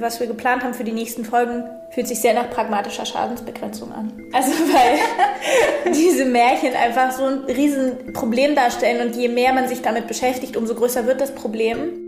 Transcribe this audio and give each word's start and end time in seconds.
was 0.00 0.20
wir 0.20 0.26
geplant 0.26 0.62
haben 0.62 0.74
für 0.74 0.84
die 0.84 0.92
nächsten 0.92 1.24
Folgen, 1.24 1.64
fühlt 1.90 2.08
sich 2.08 2.20
sehr 2.20 2.34
nach 2.34 2.50
pragmatischer 2.50 3.06
Schadensbegrenzung 3.06 3.92
an. 3.92 4.12
Also 4.32 4.50
weil 4.72 5.92
diese 5.92 6.24
Märchen 6.24 6.74
einfach 6.74 7.12
so 7.12 7.24
ein 7.24 7.38
Riesenproblem 7.44 8.54
darstellen 8.54 9.06
und 9.06 9.16
je 9.16 9.28
mehr 9.28 9.52
man 9.52 9.68
sich 9.68 9.82
damit 9.82 10.06
beschäftigt, 10.06 10.56
umso 10.56 10.74
größer 10.74 11.06
wird 11.06 11.20
das 11.20 11.32
Problem. 11.32 12.00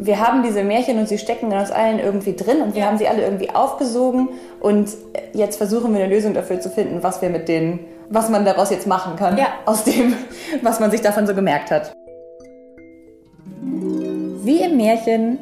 Wir 0.00 0.20
haben 0.20 0.42
diese 0.42 0.62
Märchen 0.62 0.98
und 0.98 1.08
sie 1.08 1.18
stecken 1.18 1.52
in 1.52 1.58
uns 1.58 1.70
allen 1.70 1.98
irgendwie 1.98 2.34
drin 2.34 2.62
und 2.62 2.74
wir 2.74 2.82
ja. 2.82 2.88
haben 2.88 2.98
sie 2.98 3.08
alle 3.08 3.22
irgendwie 3.22 3.50
aufgesogen 3.50 4.30
und 4.60 4.88
jetzt 5.34 5.56
versuchen 5.56 5.92
wir 5.92 6.02
eine 6.02 6.12
Lösung 6.12 6.34
dafür 6.34 6.60
zu 6.60 6.70
finden, 6.70 7.02
was 7.02 7.20
wir 7.20 7.28
mit 7.28 7.48
denen, 7.48 7.80
was 8.08 8.30
man 8.30 8.44
daraus 8.44 8.70
jetzt 8.70 8.86
machen 8.86 9.16
kann, 9.16 9.36
ja. 9.36 9.48
aus 9.66 9.84
dem, 9.84 10.14
was 10.62 10.80
man 10.80 10.90
sich 10.90 11.02
davon 11.02 11.26
so 11.26 11.34
gemerkt 11.34 11.70
hat. 11.70 11.92
Wie 13.60 14.62
im 14.62 14.78
Märchen, 14.78 15.38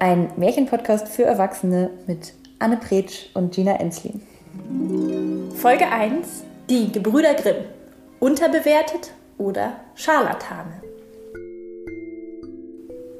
ein 0.00 0.30
Märchenpodcast 0.36 1.08
für 1.08 1.24
Erwachsene 1.24 1.90
mit 2.06 2.32
Anne 2.58 2.76
Pretsch 2.76 3.30
und 3.34 3.54
Gina 3.54 3.72
Enslin. 3.76 4.22
Folge 5.54 5.86
1: 5.90 6.44
Die 6.68 6.92
Gebrüder 6.92 7.34
Grimm. 7.34 7.64
Unterbewertet 8.20 9.12
oder 9.38 9.74
Scharlatane. 9.94 10.82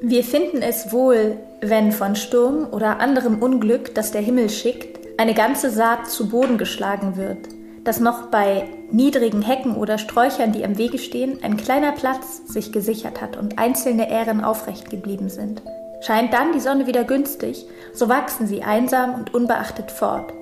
Wir 0.01 0.25
finden 0.25 0.63
es 0.63 0.93
wohl, 0.93 1.37
wenn 1.61 1.93
von 1.93 2.17
Sturm 2.17 2.69
oder 2.71 3.01
anderem 3.01 3.43
Unglück, 3.43 3.95
das 3.95 4.11
der 4.13 4.21
Himmel 4.21 4.49
schickt, 4.49 4.99
eine 5.19 5.35
ganze 5.35 5.71
Saat 5.71 6.09
zu 6.09 6.29
Boden 6.29 6.59
geschlagen 6.59 7.17
wird, 7.17 7.49
dass 7.85 8.01
noch 8.01 8.27
bei 8.27 8.69
niedrigen 8.91 9.43
Hecken 9.43 9.77
oder 9.77 9.99
Sträuchern, 9.99 10.53
die 10.53 10.65
am 10.65 10.79
Wege 10.79 10.99
stehen, 10.99 11.43
ein 11.43 11.57
kleiner 11.57 11.93
Platz 11.93 12.47
sich 12.47 12.73
gesichert 12.73 13.21
hat 13.21 13.37
und 13.37 13.59
einzelne 13.59 14.11
Ähren 14.11 14.43
aufrecht 14.43 14.91
geblieben 14.91 15.29
sind. 15.29 15.63
Scheint 16.01 16.33
dann 16.33 16.53
die 16.53 16.61
Sonne 16.61 16.87
wieder 16.87 17.05
günstig, 17.05 17.67
so 17.93 18.09
wachsen 18.09 18.47
sie 18.47 18.63
einsam 18.63 19.15
und 19.15 19.35
unbeachtet 19.35 19.91
fort. 19.91 20.33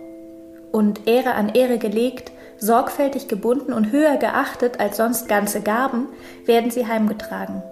Und 0.72 1.06
Ähre 1.06 1.34
an 1.34 1.54
Ähre 1.54 1.78
gelegt, 1.78 2.32
sorgfältig 2.58 3.28
gebunden 3.28 3.72
und 3.72 3.92
höher 3.92 4.16
geachtet 4.16 4.80
als 4.80 4.96
sonst 4.98 5.28
ganze 5.28 5.62
Gaben, 5.62 6.08
werden 6.44 6.70
sie 6.70 6.86
heimgetragen. 6.86 7.62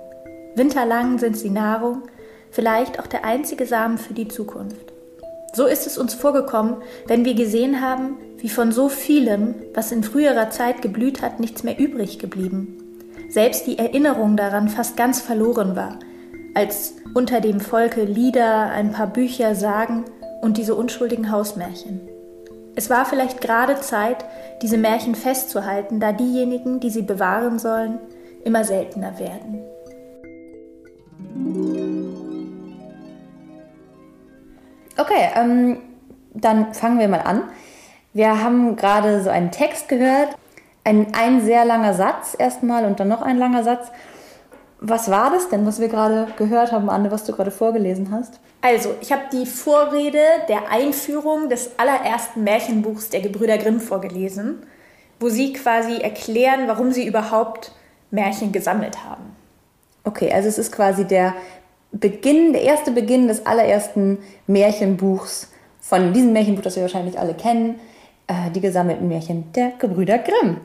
Winterlang 0.55 1.19
sind 1.19 1.37
sie 1.37 1.51
Nahrung, 1.51 2.03
vielleicht 2.51 3.01
auch 3.01 3.07
der 3.07 3.25
einzige 3.25 3.67
Samen 3.67 3.99
für 3.99 4.15
die 4.15 4.29
Zukunft. 4.29 4.93
So 5.53 5.67
ist 5.67 5.87
es 5.87 5.99
uns 5.99 6.15
vorgekommen, 6.15 6.77
wenn 7.07 7.25
wir 7.25 7.35
gesehen 7.35 7.81
haben, 7.81 8.17
wie 8.39 8.49
von 8.49 8.73
so 8.73 8.89
vielem, 8.89 9.55
was 9.73 9.93
in 9.93 10.03
früherer 10.03 10.51
Zeit 10.51 10.83
geblüht 10.83 11.23
hat, 11.23 11.39
nichts 11.39 11.63
mehr 11.63 11.79
übrig 11.79 12.19
geblieben. 12.19 12.79
Selbst 13.29 13.67
die 13.67 13.79
Erinnerung 13.79 14.37
daran 14.37 14.69
fast 14.69 14.97
ganz 14.97 15.21
verloren 15.21 15.77
war, 15.77 15.99
als 16.55 16.95
unter 17.15 17.41
dem 17.41 17.61
Volke 17.61 18.05
Lieder, 18.05 18.71
ein 18.71 18.93
paar 18.93 19.09
Bücher, 19.09 19.55
Sagen 19.55 20.05
und 20.41 20.57
diese 20.57 20.75
unschuldigen 20.75 21.31
Hausmärchen. 21.31 22.01
Es 22.77 22.91
war 22.91 23.05
vielleicht 23.05 23.41
gerade 23.41 23.81
Zeit, 23.81 24.25
diese 24.63 24.79
Märchen 24.79 25.15
festzuhalten, 25.15 26.01
da 26.01 26.13
diejenigen, 26.13 26.81
die 26.81 26.91
sie 26.91 27.03
bewahren 27.03 27.59
sollen, 27.59 27.99
immer 28.45 28.65
seltener 28.65 29.19
werden. 29.19 29.63
Okay, 34.97 35.31
ähm, 35.37 35.79
dann 36.35 36.75
fangen 36.75 36.99
wir 36.99 37.09
mal 37.09 37.21
an. 37.21 37.43
Wir 38.13 38.43
haben 38.43 38.77
gerade 38.77 39.23
so 39.23 39.31
einen 39.31 39.51
Text 39.51 39.89
gehört, 39.89 40.37
ein, 40.85 41.09
ein 41.15 41.41
sehr 41.41 41.65
langer 41.65 41.95
Satz 41.95 42.37
erstmal 42.39 42.85
und 42.85 43.01
dann 43.01 43.09
noch 43.09 43.23
ein 43.23 43.39
langer 43.39 43.65
Satz. 43.65 43.91
Was 44.81 45.11
war 45.11 45.31
das 45.31 45.49
denn, 45.49 45.65
was 45.67 45.81
wir 45.81 45.89
gerade 45.89 46.29
gehört 46.37 46.73
haben, 46.73 46.91
Anne, 46.91 47.11
was 47.11 47.25
du 47.25 47.33
gerade 47.33 47.51
vorgelesen 47.51 48.11
hast? 48.11 48.41
Also, 48.61 48.95
ich 49.01 49.13
habe 49.13 49.23
die 49.33 49.47
Vorrede 49.47 50.23
der 50.49 50.71
Einführung 50.71 51.49
des 51.49 51.79
allerersten 51.79 52.45
Märchenbuchs 52.45 53.09
der 53.09 53.21
Gebrüder 53.21 53.57
Grimm 53.57 53.81
vorgelesen, 53.81 54.63
wo 55.21 55.29
sie 55.29 55.53
quasi 55.53 56.01
erklären, 56.01 56.67
warum 56.67 56.93
sie 56.93 57.07
überhaupt 57.07 57.73
Märchen 58.11 58.53
gesammelt 58.53 59.05
haben. 59.05 59.37
Okay, 60.05 60.31
also 60.33 60.49
es 60.49 60.59
ist 60.59 60.73
quasi 60.73 61.07
der 61.07 61.35
Beginn, 61.93 62.53
der 62.53 62.63
erste 62.63 62.91
Beginn 62.91 63.29
des 63.29 63.47
allerersten 63.47 64.19
Märchenbuchs 64.47 65.51
von 65.81 66.13
diesem 66.13 66.33
Märchenbuch, 66.33 66.63
das 66.63 66.77
wir 66.77 66.83
wahrscheinlich 66.83 67.19
alle 67.19 67.35
kennen, 67.35 67.79
äh, 68.27 68.51
die 68.55 68.61
gesammelten 68.61 69.09
Märchen 69.09 69.53
der 69.53 69.73
Gebrüder 69.79 70.19
Grimm. 70.19 70.59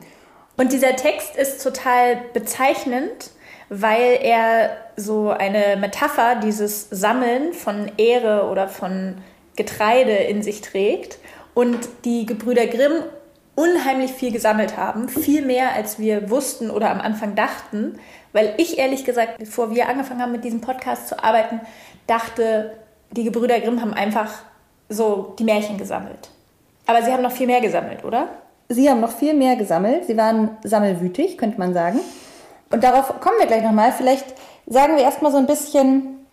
Und 0.56 0.72
dieser 0.72 0.96
Text 0.96 1.36
ist 1.36 1.62
total 1.62 2.16
bezeichnend, 2.32 3.30
weil 3.70 4.18
er 4.20 4.76
so 4.96 5.30
eine 5.30 5.76
Metapher 5.78 6.34
dieses 6.34 6.90
Sammeln 6.90 7.54
von 7.54 7.90
Ehre 7.96 8.50
oder 8.50 8.68
von 8.68 9.18
Getreide 9.56 10.12
in 10.12 10.42
sich 10.42 10.60
trägt 10.60 11.18
und 11.54 11.78
die 12.04 12.26
Gebrüder 12.26 12.66
Grimm 12.66 13.04
unheimlich 13.54 14.12
viel 14.12 14.32
gesammelt 14.32 14.76
haben, 14.76 15.08
viel 15.08 15.42
mehr 15.42 15.74
als 15.74 15.98
wir 15.98 16.30
wussten 16.30 16.70
oder 16.70 16.90
am 16.90 17.00
Anfang 17.00 17.34
dachten, 17.36 17.98
weil 18.32 18.54
ich 18.56 18.78
ehrlich 18.78 19.04
gesagt, 19.04 19.38
bevor 19.38 19.74
wir 19.74 19.88
angefangen 19.88 20.20
haben 20.20 20.32
mit 20.32 20.44
diesem 20.44 20.60
Podcast 20.60 21.08
zu 21.08 21.22
arbeiten, 21.22 21.60
dachte, 22.06 22.72
die 23.12 23.24
Gebrüder 23.24 23.60
Grimm 23.60 23.80
haben 23.80 23.94
einfach 23.94 24.32
so 24.88 25.34
die 25.38 25.44
Märchen 25.44 25.78
gesammelt. 25.78 26.30
Aber 26.86 27.02
sie 27.02 27.12
haben 27.12 27.22
noch 27.22 27.32
viel 27.32 27.46
mehr 27.46 27.60
gesammelt, 27.60 28.04
oder? 28.04 28.28
Sie 28.68 28.88
haben 28.90 29.00
noch 29.00 29.12
viel 29.12 29.34
mehr 29.34 29.56
gesammelt. 29.56 30.06
Sie 30.06 30.16
waren 30.16 30.56
sammelwütig, 30.64 31.38
könnte 31.38 31.58
man 31.58 31.74
sagen. 31.74 32.00
Und 32.72 32.84
darauf 32.84 33.20
kommen 33.20 33.38
wir 33.38 33.46
gleich 33.46 33.62
nochmal. 33.62 33.92
Vielleicht 33.92 34.26
sagen 34.66 34.96
wir 34.96 35.02
erstmal 35.02 35.32
so 35.32 35.38
ein 35.38 35.46
bisschen, 35.46 36.26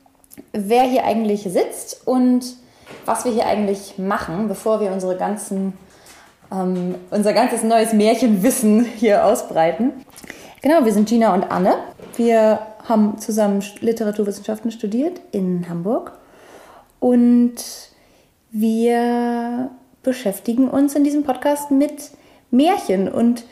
wer 0.53 0.83
hier 0.83 1.03
eigentlich 1.03 1.43
sitzt 1.43 2.05
und 2.05 2.45
was 3.05 3.25
wir 3.25 3.31
hier 3.31 3.47
eigentlich 3.47 3.97
machen, 3.97 4.47
bevor 4.47 4.79
wir 4.79 4.91
unsere 4.91 5.17
ganzen, 5.17 5.73
ähm, 6.51 6.95
unser 7.09 7.33
ganzes 7.33 7.63
neues 7.63 7.93
Märchenwissen 7.93 8.85
hier 8.85 9.25
ausbreiten. 9.25 10.05
Genau, 10.61 10.85
wir 10.85 10.93
sind 10.93 11.09
Gina 11.09 11.33
und 11.33 11.51
Anne. 11.51 11.75
Wir 12.15 12.59
haben 12.87 13.17
zusammen 13.19 13.63
Literaturwissenschaften 13.79 14.71
studiert 14.71 15.19
in 15.31 15.67
Hamburg 15.69 16.13
und 16.99 17.55
wir 18.51 19.71
beschäftigen 20.03 20.69
uns 20.69 20.95
in 20.95 21.03
diesem 21.03 21.23
Podcast 21.23 21.69
mit 21.71 22.11
Märchen 22.49 23.11
und 23.11 23.43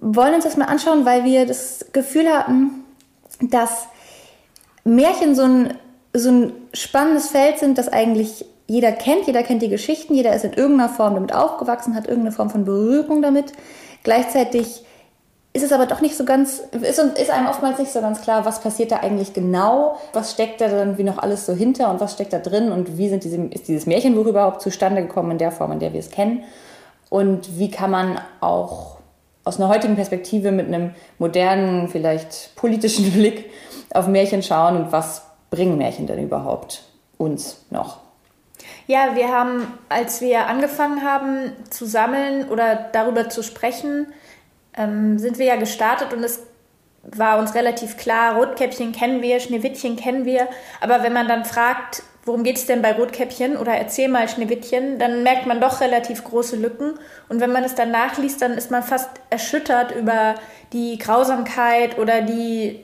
wollen 0.00 0.34
uns 0.34 0.44
das 0.44 0.56
mal 0.56 0.66
anschauen, 0.66 1.04
weil 1.04 1.24
wir 1.24 1.46
das 1.46 1.86
Gefühl 1.92 2.28
hatten, 2.28 2.84
dass 3.40 3.86
Märchen 4.84 5.34
so 5.34 5.42
ein, 5.42 5.74
so 6.12 6.30
ein 6.30 6.52
spannendes 6.72 7.28
Feld 7.28 7.58
sind, 7.58 7.78
das 7.78 7.88
eigentlich 7.88 8.44
jeder 8.66 8.92
kennt. 8.92 9.26
Jeder 9.26 9.42
kennt 9.42 9.62
die 9.62 9.68
Geschichten, 9.68 10.14
jeder 10.14 10.34
ist 10.34 10.44
in 10.44 10.52
irgendeiner 10.52 10.88
Form 10.88 11.14
damit 11.14 11.34
aufgewachsen, 11.34 11.94
hat 11.94 12.06
irgendeine 12.06 12.32
Form 12.32 12.50
von 12.50 12.64
Berührung 12.64 13.22
damit. 13.22 13.52
Gleichzeitig 14.04 14.84
ist 15.52 15.62
es 15.64 15.72
aber 15.72 15.86
doch 15.86 16.00
nicht 16.00 16.16
so 16.16 16.24
ganz, 16.24 16.62
ist, 16.80 16.98
ist 16.98 17.30
einem 17.30 17.48
oftmals 17.48 17.78
nicht 17.78 17.90
so 17.90 18.00
ganz 18.00 18.20
klar, 18.20 18.44
was 18.44 18.60
passiert 18.60 18.92
da 18.92 18.98
eigentlich 18.98 19.32
genau, 19.32 19.96
was 20.12 20.32
steckt 20.32 20.60
da 20.60 20.68
dann 20.68 20.98
wie 20.98 21.04
noch 21.04 21.18
alles 21.18 21.46
so 21.46 21.54
hinter 21.54 21.90
und 21.90 22.00
was 22.00 22.12
steckt 22.12 22.32
da 22.32 22.38
drin 22.38 22.70
und 22.70 22.98
wie 22.98 23.08
sind 23.08 23.24
diese, 23.24 23.42
ist 23.46 23.66
dieses 23.66 23.86
Märchenbuch 23.86 24.26
überhaupt 24.26 24.60
zustande 24.60 25.02
gekommen 25.02 25.32
in 25.32 25.38
der 25.38 25.50
Form, 25.50 25.72
in 25.72 25.80
der 25.80 25.92
wir 25.92 26.00
es 26.00 26.10
kennen 26.10 26.44
und 27.08 27.58
wie 27.58 27.70
kann 27.70 27.90
man 27.90 28.20
auch 28.40 28.97
aus 29.48 29.58
einer 29.58 29.70
heutigen 29.70 29.96
Perspektive 29.96 30.52
mit 30.52 30.66
einem 30.66 30.90
modernen, 31.18 31.88
vielleicht 31.88 32.54
politischen 32.54 33.10
Blick 33.14 33.50
auf 33.94 34.06
Märchen 34.06 34.42
schauen 34.42 34.76
und 34.76 34.92
was 34.92 35.22
bringen 35.50 35.78
Märchen 35.78 36.06
denn 36.06 36.22
überhaupt 36.22 36.84
uns 37.16 37.64
noch? 37.70 37.98
Ja, 38.86 39.14
wir 39.14 39.28
haben, 39.28 39.66
als 39.88 40.20
wir 40.20 40.46
angefangen 40.48 41.02
haben 41.02 41.52
zu 41.70 41.86
sammeln 41.86 42.48
oder 42.50 42.90
darüber 42.92 43.30
zu 43.30 43.42
sprechen, 43.42 44.08
ähm, 44.76 45.18
sind 45.18 45.38
wir 45.38 45.46
ja 45.46 45.56
gestartet 45.56 46.12
und 46.12 46.22
es 46.22 46.42
war 47.02 47.38
uns 47.38 47.54
relativ 47.54 47.96
klar, 47.96 48.36
Rotkäppchen 48.36 48.92
kennen 48.92 49.22
wir, 49.22 49.40
Schneewittchen 49.40 49.96
kennen 49.96 50.26
wir. 50.26 50.46
Aber 50.82 51.02
wenn 51.02 51.14
man 51.14 51.26
dann 51.26 51.46
fragt, 51.46 52.02
worum 52.28 52.44
geht 52.44 52.56
es 52.56 52.66
denn 52.66 52.82
bei 52.82 52.92
Rotkäppchen 52.92 53.56
oder 53.56 53.72
erzähl 53.72 54.08
mal 54.08 54.28
Schneewittchen, 54.28 54.98
dann 54.98 55.24
merkt 55.24 55.46
man 55.46 55.60
doch 55.60 55.80
relativ 55.80 56.22
große 56.22 56.56
Lücken. 56.56 56.94
Und 57.28 57.40
wenn 57.40 57.50
man 57.50 57.64
es 57.64 57.74
dann 57.74 57.90
nachliest, 57.90 58.40
dann 58.42 58.52
ist 58.52 58.70
man 58.70 58.82
fast 58.84 59.08
erschüttert 59.30 59.92
über 59.92 60.36
die 60.72 60.98
Grausamkeit 60.98 61.98
oder 61.98 62.20
die 62.20 62.80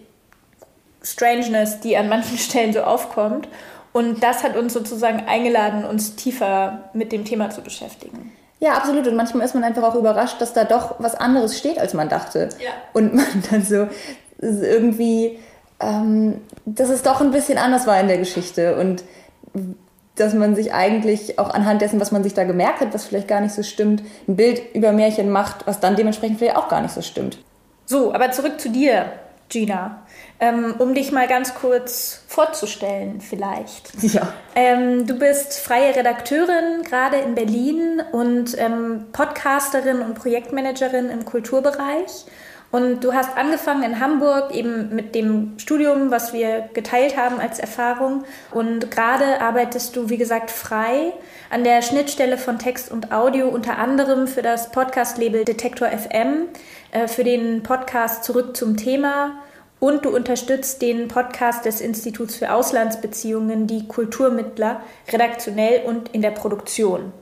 Strangeness, 1.03 1.81
die 1.81 1.97
an 1.97 2.09
manchen 2.09 2.39
Stellen 2.39 2.73
so 2.73 2.81
aufkommt. 2.81 3.47
Und 3.93 4.25
das 4.25 4.43
hat 4.43 4.57
uns 4.57 4.73
sozusagen 4.73 5.29
eingeladen, 5.29 5.85
uns 5.85 6.17
tiefer 6.17 6.91
mit 6.95 7.13
dem 7.13 7.25
Thema 7.25 7.51
zu 7.51 7.61
beschäftigen. 7.61 8.33
Ja, 8.59 8.73
absolut. 8.73 9.07
Und 9.07 9.15
manchmal 9.15 9.45
ist 9.45 9.55
man 9.55 9.63
einfach 9.63 9.83
auch 9.83 9.95
überrascht, 9.95 10.41
dass 10.41 10.55
da 10.55 10.65
doch 10.65 10.97
was 10.99 11.15
anderes 11.15 11.59
steht, 11.59 11.79
als 11.79 11.93
man 11.93 12.09
dachte. 12.09 12.49
Ja. 12.59 12.71
Und 12.95 13.15
man 13.15 13.27
dann 13.51 13.63
so 13.63 13.89
irgendwie, 14.41 15.39
ähm, 15.81 16.41
dass 16.65 16.89
es 16.89 17.03
doch 17.03 17.21
ein 17.21 17.31
bisschen 17.31 17.59
anders 17.59 17.87
war 17.87 18.01
in 18.01 18.09
der 18.09 18.19
Geschichte. 18.19 18.77
Und 18.77 19.05
dass 20.17 20.35
man 20.35 20.55
sich 20.55 20.73
eigentlich 20.73 21.39
auch 21.39 21.51
anhand 21.51 21.83
dessen, 21.83 22.01
was 22.01 22.13
man 22.13 22.23
sich 22.23 22.35
da 22.35 22.45
gemerkt 22.45 22.81
hat, 22.81 22.95
was 22.95 23.05
vielleicht 23.05 23.29
gar 23.29 23.41
nicht 23.41 23.55
so 23.55 23.63
stimmt, 23.63 24.03
ein 24.29 24.37
Bild 24.37 24.63
über 24.75 24.93
Märchen 24.93 25.31
macht, 25.31 25.67
was 25.67 25.81
dann 25.81 25.97
dementsprechend 25.97 26.39
vielleicht 26.39 26.57
auch 26.57 26.69
gar 26.69 26.81
nicht 26.81 26.95
so 26.95 27.03
stimmt. 27.03 27.39
So, 27.87 28.15
aber 28.15 28.31
zurück 28.31 28.61
zu 28.61 28.71
dir. 28.71 29.13
Gina. 29.49 30.03
Ähm, 30.41 30.75
um 30.79 30.95
dich 30.95 31.13
mal 31.13 31.29
ganz 31.29 31.55
kurz 31.55 32.23
vorzustellen, 32.27 33.21
vielleicht. 33.21 33.93
Ja. 34.03 34.33
Ähm, 34.55 35.07
du 35.07 35.19
bist 35.19 35.59
freie 35.59 35.95
Redakteurin, 35.95 36.83
gerade 36.85 37.19
in 37.19 37.35
Berlin 37.35 38.03
und 38.13 38.57
ähm, 38.59 39.07
Podcasterin 39.13 40.01
und 40.01 40.15
Projektmanagerin 40.15 41.11
im 41.11 41.25
Kulturbereich. 41.25 42.27
Und 42.75 43.05
du 43.05 43.15
hast 43.15 43.37
angefangen 43.37 43.85
in 43.85 44.01
Hamburg 44.01 44.53
eben 44.53 44.93
mit 44.93 45.15
dem 45.15 45.57
Studium, 45.61 46.11
was 46.11 46.33
wir 46.33 46.71
geteilt 46.75 47.17
haben 47.17 47.39
als 47.39 47.61
Erfahrung. 47.61 48.25
Und 48.51 48.91
gerade 48.91 49.41
arbeitest 49.41 49.95
du, 49.95 50.11
wie 50.11 50.17
gesagt, 50.17 50.51
frei 50.51 51.13
an 51.51 51.63
der 51.63 51.83
Schnittstelle 51.83 52.37
von 52.37 52.59
Text 52.59 52.91
und 52.91 53.13
Audio, 53.13 53.47
unter 53.49 53.79
anderem 53.79 54.27
für 54.27 54.43
das 54.43 54.73
Podcast-Label 54.73 55.45
Detektor 55.45 55.87
FM, 55.87 56.49
äh, 56.91 57.07
für 57.07 57.23
den 57.23 57.63
Podcast 57.63 58.25
Zurück 58.25 58.57
zum 58.57 58.77
Thema. 58.77 59.39
Und 59.79 60.05
du 60.05 60.09
unterstützt 60.09 60.83
den 60.83 61.07
Podcast 61.07 61.67
des 61.67 61.81
Instituts 61.81 62.35
für 62.35 62.53
Auslandsbeziehungen, 62.53 63.69
die 63.69 63.87
Kulturmittler, 63.87 64.81
redaktionell 65.13 65.85
und 65.87 66.09
in 66.13 66.23
der 66.23 66.33
Produktion. 66.33 67.13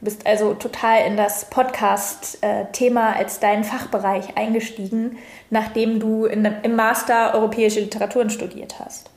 Du 0.00 0.04
bist 0.04 0.26
also 0.26 0.54
total 0.54 1.06
in 1.06 1.16
das 1.16 1.46
Podcast-Thema 1.46 3.16
als 3.16 3.40
deinen 3.40 3.64
Fachbereich 3.64 4.36
eingestiegen, 4.36 5.18
nachdem 5.50 5.98
du 5.98 6.24
in, 6.26 6.44
im 6.44 6.76
Master 6.76 7.34
Europäische 7.34 7.80
Literaturen 7.80 8.30
studiert 8.30 8.78
hast. 8.78 9.10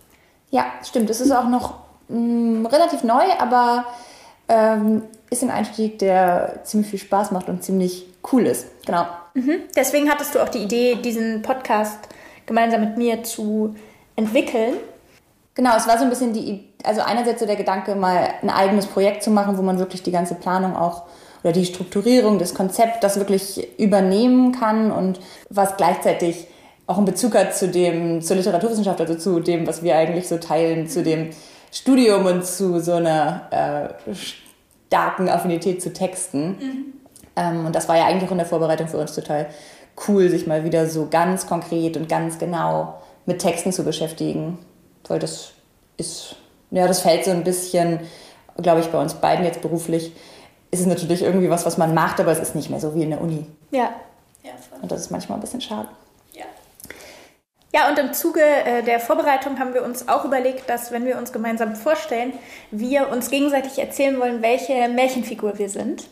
Ja, 0.50 0.66
stimmt. 0.84 1.10
Es 1.12 1.22
ist 1.22 1.32
auch 1.32 1.48
noch 1.48 1.76
mh, 2.10 2.18
mm, 2.18 2.66
relativ 2.66 3.04
neu, 3.04 3.24
aber 3.38 3.86
ähm, 4.50 5.04
ist 5.30 5.44
ein 5.44 5.52
Einstieg, 5.52 6.00
der 6.00 6.62
ziemlich 6.64 6.90
viel 6.90 7.00
Spaß 7.00 7.32
macht 7.32 7.48
und 7.48 7.64
ziemlich 7.64 8.08
cool 8.32 8.48
ist. 8.48 8.68
Genau. 8.86 9.06
Mhm. 9.34 9.62
Deswegen 9.76 10.10
hattest 10.10 10.36
du 10.36 10.40
auch 10.40 10.50
die 10.50 10.64
Idee, 10.64 10.96
diesen 10.96 11.42
Podcast 11.44 12.00
gemeinsam 12.46 12.82
mit 12.82 12.98
mir 12.98 13.24
zu 13.24 13.76
entwickeln. 14.16 14.74
Genau, 15.54 15.76
es 15.78 15.88
war 15.88 15.98
so 15.98 16.04
ein 16.04 16.10
bisschen 16.10 16.34
die, 16.34 16.71
also 16.84 17.02
einerseits 17.02 17.40
so 17.40 17.46
der 17.46 17.56
Gedanke, 17.56 17.96
mal 17.96 18.30
ein 18.42 18.50
eigenes 18.50 18.86
Projekt 18.86 19.24
zu 19.24 19.32
machen, 19.32 19.58
wo 19.58 19.62
man 19.62 19.80
wirklich 19.80 20.04
die 20.04 20.12
ganze 20.12 20.36
Planung 20.36 20.76
auch 20.76 21.04
oder 21.44 21.54
die 21.54 21.66
Strukturierung, 21.66 22.38
das 22.38 22.54
Konzept, 22.54 23.04
das 23.04 23.18
wirklich 23.18 23.80
übernehmen 23.80 24.52
kann 24.52 24.92
und 24.92 25.20
was 25.50 25.76
gleichzeitig 25.78 26.48
auch 26.86 26.98
einen 26.98 27.06
Bezug 27.06 27.36
hat 27.36 27.56
zu 27.56 27.68
dem, 27.68 28.22
zur 28.22 28.36
Literaturwissenschaft, 28.36 29.00
also 29.00 29.16
zu 29.16 29.40
dem, 29.40 29.66
was 29.66 29.82
wir 29.82 29.96
eigentlich 29.96 30.28
so 30.28 30.38
teilen, 30.38 30.88
zu 30.88 31.04
dem 31.04 31.30
Studium 31.72 32.26
und 32.26 32.46
zu 32.46 32.80
so 32.80 32.94
einer 32.94 33.96
äh, 34.08 34.14
starken 34.88 35.30
Affinität 35.30 35.82
zu 35.82 35.94
Texten. 35.94 36.48
Mhm. 36.48 36.86
Ähm, 37.36 37.66
und 37.66 37.76
das 37.76 37.88
war 37.88 37.98
ja 37.98 38.06
eigentlich 38.06 38.28
auch 38.28 38.34
in 38.34 38.38
der 38.38 38.48
Vorbereitung 38.48 38.88
für 38.88 38.98
uns 38.98 39.16
total 39.16 39.48
cool, 40.08 40.30
sich 40.30 40.48
mal 40.48 40.64
wieder 40.64 40.88
so 40.88 41.08
ganz 41.10 41.48
konkret 41.48 41.98
und 41.98 42.10
ganz 42.10 42.38
genau 42.38 43.02
mit 43.26 43.40
Texten 43.40 43.72
zu 43.72 43.84
beschäftigen 43.84 44.60
weil 45.08 45.20
das 45.20 45.52
ist, 45.98 46.36
ja, 46.72 46.88
das 46.88 47.02
fällt 47.02 47.26
so 47.26 47.32
ein 47.32 47.44
bisschen, 47.44 48.00
glaube 48.58 48.80
ich, 48.82 48.88
bei 48.88 49.00
uns 49.00 49.14
beiden 49.14 49.46
jetzt 49.46 49.62
beruflich, 49.62 50.14
ist 50.72 50.80
es 50.80 50.86
natürlich 50.86 51.22
irgendwie 51.22 51.50
was, 51.50 51.66
was 51.66 51.78
man 51.78 51.94
macht, 51.94 52.20
aber 52.20 52.32
es 52.32 52.40
ist 52.40 52.56
nicht 52.56 52.70
mehr 52.70 52.80
so 52.80 52.96
wie 52.96 53.04
in 53.04 53.12
der 53.12 53.22
Uni. 53.22 53.46
Ja. 53.72 53.92
ja 54.44 54.52
und 54.82 54.92
das 54.92 55.02
ist 55.02 55.12
manchmal 55.12 55.38
ein 55.38 55.42
bisschen 55.42 55.62
schade. 55.62 55.90
Ja. 56.34 56.46
Ja, 57.74 57.90
und 57.90 58.00
im 58.00 58.14
Zuge 58.14 58.42
äh, 58.42 58.82
der 58.84 59.00
Vorbereitung 59.00 59.60
haben 59.60 59.74
wir 59.74 59.84
uns 59.84 60.08
auch 60.08 60.26
überlegt, 60.26 60.70
dass, 60.70 60.92
wenn 60.92 61.06
wir 61.06 61.18
uns 61.18 61.34
gemeinsam 61.34 61.76
vorstellen, 61.76 62.34
wir 62.72 63.10
uns 63.10 63.30
gegenseitig 63.30 63.80
erzählen 63.80 64.20
wollen, 64.20 64.42
welche 64.42 64.88
Märchenfigur 64.88 65.60
wir 65.60 65.70
sind. 65.70 66.08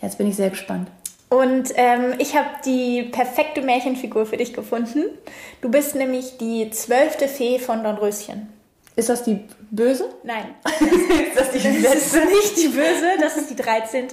Jetzt 0.00 0.18
bin 0.18 0.28
ich 0.28 0.36
sehr 0.36 0.50
gespannt. 0.50 0.88
Und 1.30 1.72
ähm, 1.76 2.14
ich 2.18 2.36
habe 2.36 2.48
die 2.66 3.04
perfekte 3.04 3.62
Märchenfigur 3.62 4.26
für 4.26 4.36
dich 4.36 4.52
gefunden. 4.52 5.04
Du 5.62 5.70
bist 5.70 5.94
nämlich 5.94 6.36
die 6.36 6.68
zwölfte 6.68 7.26
Fee 7.26 7.58
von 7.58 7.82
Dornröschen. 7.82 8.52
Ist 8.94 9.08
das 9.08 9.22
die 9.22 9.48
böse? 9.70 10.14
Nein. 10.22 10.54
ist 10.64 11.38
das, 11.38 11.50
die 11.50 11.82
das 11.82 11.94
ist 11.94 12.14
nicht 12.14 12.56
die 12.58 12.68
böse, 12.68 13.12
das 13.20 13.36
ist 13.38 13.48
die 13.48 13.56
13. 13.56 14.08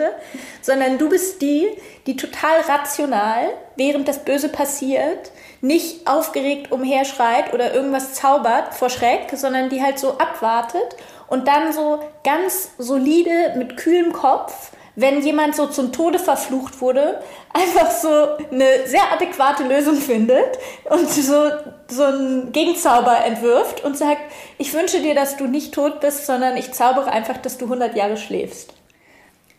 Sondern 0.62 0.98
du 0.98 1.10
bist 1.10 1.42
die, 1.42 1.68
die 2.06 2.16
total 2.16 2.62
rational, 2.62 3.50
während 3.76 4.08
das 4.08 4.24
Böse 4.24 4.48
passiert, 4.48 5.32
nicht 5.62 6.08
aufgeregt 6.08 6.72
umherschreit 6.72 7.54
oder 7.54 7.74
irgendwas 7.74 8.14
zaubert 8.14 8.74
vor 8.74 8.90
Schreck, 8.90 9.32
sondern 9.36 9.70
die 9.70 9.84
halt 9.84 10.00
so 10.00 10.18
abwartet 10.18 10.96
und 11.28 11.48
dann 11.48 11.74
so 11.74 12.00
ganz 12.24 12.72
solide 12.78 13.56
mit 13.58 13.76
kühlem 13.76 14.14
Kopf 14.14 14.72
wenn 15.00 15.22
jemand 15.22 15.56
so 15.56 15.68
zum 15.68 15.92
Tode 15.92 16.20
verflucht 16.20 16.82
wurde, 16.82 17.22
einfach 17.54 17.90
so 17.92 18.10
eine 18.52 18.86
sehr 18.86 19.12
adäquate 19.14 19.64
Lösung 19.64 19.96
findet 19.96 20.60
und 20.90 21.10
so, 21.10 21.50
so 21.88 22.04
einen 22.04 22.52
Gegenzauber 22.52 23.24
entwirft 23.26 23.84
und 23.84 23.98
sagt, 23.98 24.22
ich 24.58 24.74
wünsche 24.74 25.02
dir, 25.02 25.16
dass 25.16 25.38
du 25.38 25.48
nicht 25.48 25.74
tot 25.74 26.00
bist, 26.02 26.26
sondern 26.26 26.58
ich 26.58 26.74
zaubere 26.74 27.12
einfach, 27.12 27.38
dass 27.38 27.58
du 27.58 27.66
100 27.66 27.96
Jahre 27.96 28.18
schläfst. 28.18 28.74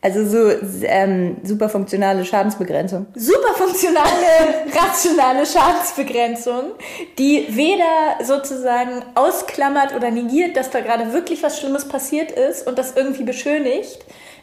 Also 0.03 0.25
so 0.25 0.51
ähm, 0.83 1.37
super 1.43 1.69
funktionale 1.69 2.25
Schadensbegrenzung. 2.25 3.05
Super 3.13 3.53
funktionale, 3.53 4.65
rationale 4.75 5.45
Schadensbegrenzung, 5.45 6.71
die 7.19 7.45
weder 7.49 8.23
sozusagen 8.23 9.03
ausklammert 9.13 9.95
oder 9.95 10.09
negiert, 10.09 10.57
dass 10.57 10.71
da 10.71 10.79
gerade 10.79 11.13
wirklich 11.13 11.43
was 11.43 11.59
Schlimmes 11.59 11.87
passiert 11.87 12.31
ist 12.31 12.65
und 12.65 12.79
das 12.79 12.95
irgendwie 12.95 13.23
beschönigt, 13.23 13.99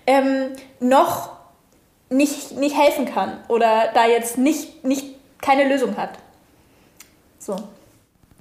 ähm, 0.08 0.52
noch 0.80 1.28
nicht, 2.08 2.56
nicht 2.56 2.76
helfen 2.76 3.04
kann 3.04 3.38
oder 3.48 3.90
da 3.92 4.06
jetzt 4.06 4.38
nicht, 4.38 4.82
nicht 4.84 5.04
keine 5.42 5.68
Lösung 5.68 5.98
hat. 5.98 6.12
So. 7.38 7.56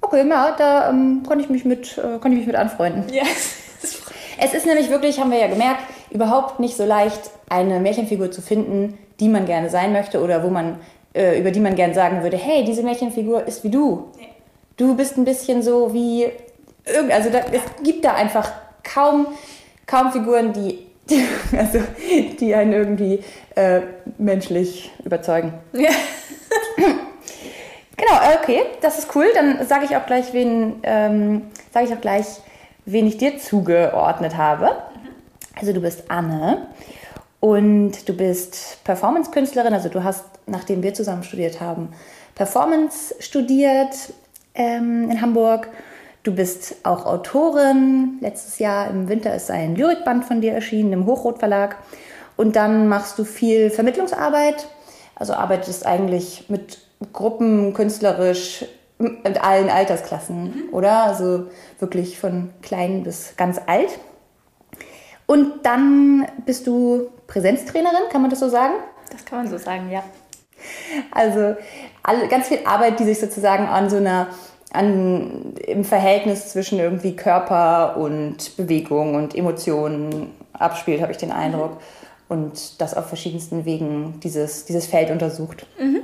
Okay, 0.00 0.26
ja, 0.26 0.52
da 0.56 0.88
ähm, 0.88 1.22
konnte 1.26 1.44
ich 1.44 1.50
mich 1.50 1.66
mit, 1.66 1.98
äh, 1.98 2.18
konnte 2.18 2.30
ich 2.30 2.38
mich 2.38 2.46
mit 2.46 2.56
anfreunden. 2.56 3.12
Ja. 3.12 3.24
es 4.40 4.54
ist 4.54 4.64
nämlich 4.64 4.88
wirklich, 4.88 5.20
haben 5.20 5.30
wir 5.30 5.38
ja 5.38 5.48
gemerkt, 5.48 5.82
überhaupt 6.10 6.58
nicht 6.58 6.74
so 6.74 6.86
leicht, 6.86 7.20
eine 7.50 7.80
Märchenfigur 7.80 8.30
zu 8.30 8.40
finden, 8.40 8.98
die 9.20 9.28
man 9.28 9.44
gerne 9.44 9.68
sein 9.68 9.92
möchte 9.92 10.22
oder 10.22 10.42
wo 10.42 10.48
man, 10.48 10.80
äh, 11.14 11.38
über 11.38 11.50
die 11.50 11.60
man 11.60 11.74
gerne 11.74 11.92
sagen 11.92 12.22
würde, 12.22 12.38
hey, 12.38 12.64
diese 12.64 12.82
Märchenfigur 12.82 13.46
ist 13.46 13.62
wie 13.62 13.70
du. 13.70 14.10
Nee. 14.16 14.28
Du 14.78 14.96
bist 14.96 15.18
ein 15.18 15.24
bisschen 15.26 15.62
so 15.62 15.92
wie, 15.92 16.30
also 17.10 17.28
da, 17.28 17.40
es 17.52 17.62
gibt 17.82 18.06
da 18.06 18.14
einfach 18.14 18.50
kaum, 18.82 19.26
kaum 19.86 20.12
Figuren, 20.12 20.54
die 20.54 20.87
also 21.56 21.80
die 22.40 22.54
einen 22.54 22.72
irgendwie 22.72 23.22
äh, 23.54 23.80
menschlich 24.18 24.90
überzeugen. 25.04 25.54
Ja. 25.72 25.90
genau, 27.96 28.40
okay, 28.40 28.62
das 28.80 28.98
ist 28.98 29.14
cool. 29.14 29.26
Dann 29.34 29.66
sage 29.66 29.84
ich 29.84 29.96
auch 29.96 30.06
gleich, 30.06 30.32
wen 30.32 30.80
ähm, 30.82 31.42
sage 31.72 31.86
ich 31.86 31.92
auch 31.92 32.00
gleich, 32.00 32.26
wen 32.84 33.06
ich 33.06 33.18
dir 33.18 33.38
zugeordnet 33.38 34.36
habe. 34.36 34.76
Also 35.58 35.72
du 35.72 35.80
bist 35.80 36.10
Anne 36.10 36.68
und 37.40 38.08
du 38.08 38.14
bist 38.14 38.78
Performance-Künstlerin. 38.84 39.74
Also 39.74 39.88
du 39.88 40.04
hast, 40.04 40.24
nachdem 40.46 40.82
wir 40.82 40.94
zusammen 40.94 41.22
studiert 41.22 41.60
haben, 41.60 41.88
Performance 42.34 43.14
studiert 43.18 43.94
ähm, 44.54 45.10
in 45.10 45.20
Hamburg 45.20 45.68
Du 46.22 46.34
bist 46.34 46.76
auch 46.82 47.06
Autorin. 47.06 48.18
Letztes 48.20 48.58
Jahr 48.58 48.90
im 48.90 49.08
Winter 49.08 49.34
ist 49.34 49.50
ein 49.50 49.76
Lyrikband 49.76 50.24
von 50.24 50.40
dir 50.40 50.52
erschienen 50.52 50.92
im 50.92 51.06
Hochrot 51.06 51.38
Verlag. 51.38 51.76
Und 52.36 52.56
dann 52.56 52.88
machst 52.88 53.18
du 53.18 53.24
viel 53.24 53.70
Vermittlungsarbeit. 53.70 54.68
Also 55.14 55.34
arbeitest 55.34 55.86
eigentlich 55.86 56.48
mit 56.48 56.78
Gruppen 57.12 57.74
künstlerisch 57.74 58.64
mit 58.98 59.42
allen 59.42 59.70
Altersklassen, 59.70 60.44
mhm. 60.44 60.74
oder? 60.74 61.04
Also 61.04 61.46
wirklich 61.78 62.18
von 62.18 62.50
klein 62.62 63.04
bis 63.04 63.34
ganz 63.36 63.60
alt. 63.66 63.98
Und 65.26 65.64
dann 65.66 66.26
bist 66.46 66.66
du 66.66 67.10
Präsenztrainerin, 67.26 68.08
kann 68.10 68.22
man 68.22 68.30
das 68.30 68.40
so 68.40 68.48
sagen? 68.48 68.74
Das 69.12 69.24
kann 69.24 69.38
man 69.38 69.48
so 69.48 69.58
sagen, 69.58 69.90
ja. 69.90 70.02
Also 71.10 71.56
alle, 72.02 72.28
ganz 72.28 72.48
viel 72.48 72.60
Arbeit, 72.64 72.98
die 72.98 73.04
sich 73.04 73.20
sozusagen 73.20 73.66
an 73.66 73.90
so 73.90 73.96
einer 73.96 74.28
an, 74.72 75.54
im 75.66 75.84
Verhältnis 75.84 76.50
zwischen 76.50 76.78
irgendwie 76.78 77.16
Körper 77.16 77.96
und 77.96 78.56
Bewegung 78.56 79.14
und 79.14 79.34
Emotionen 79.34 80.32
abspielt, 80.52 81.00
habe 81.00 81.12
ich 81.12 81.18
den 81.18 81.32
Eindruck. 81.32 81.72
Mhm. 81.72 81.78
Und 82.28 82.80
das 82.82 82.92
auf 82.92 83.06
verschiedensten 83.06 83.64
Wegen 83.64 84.20
dieses, 84.20 84.66
dieses 84.66 84.86
Feld 84.86 85.10
untersucht. 85.10 85.66
Mhm. 85.78 86.02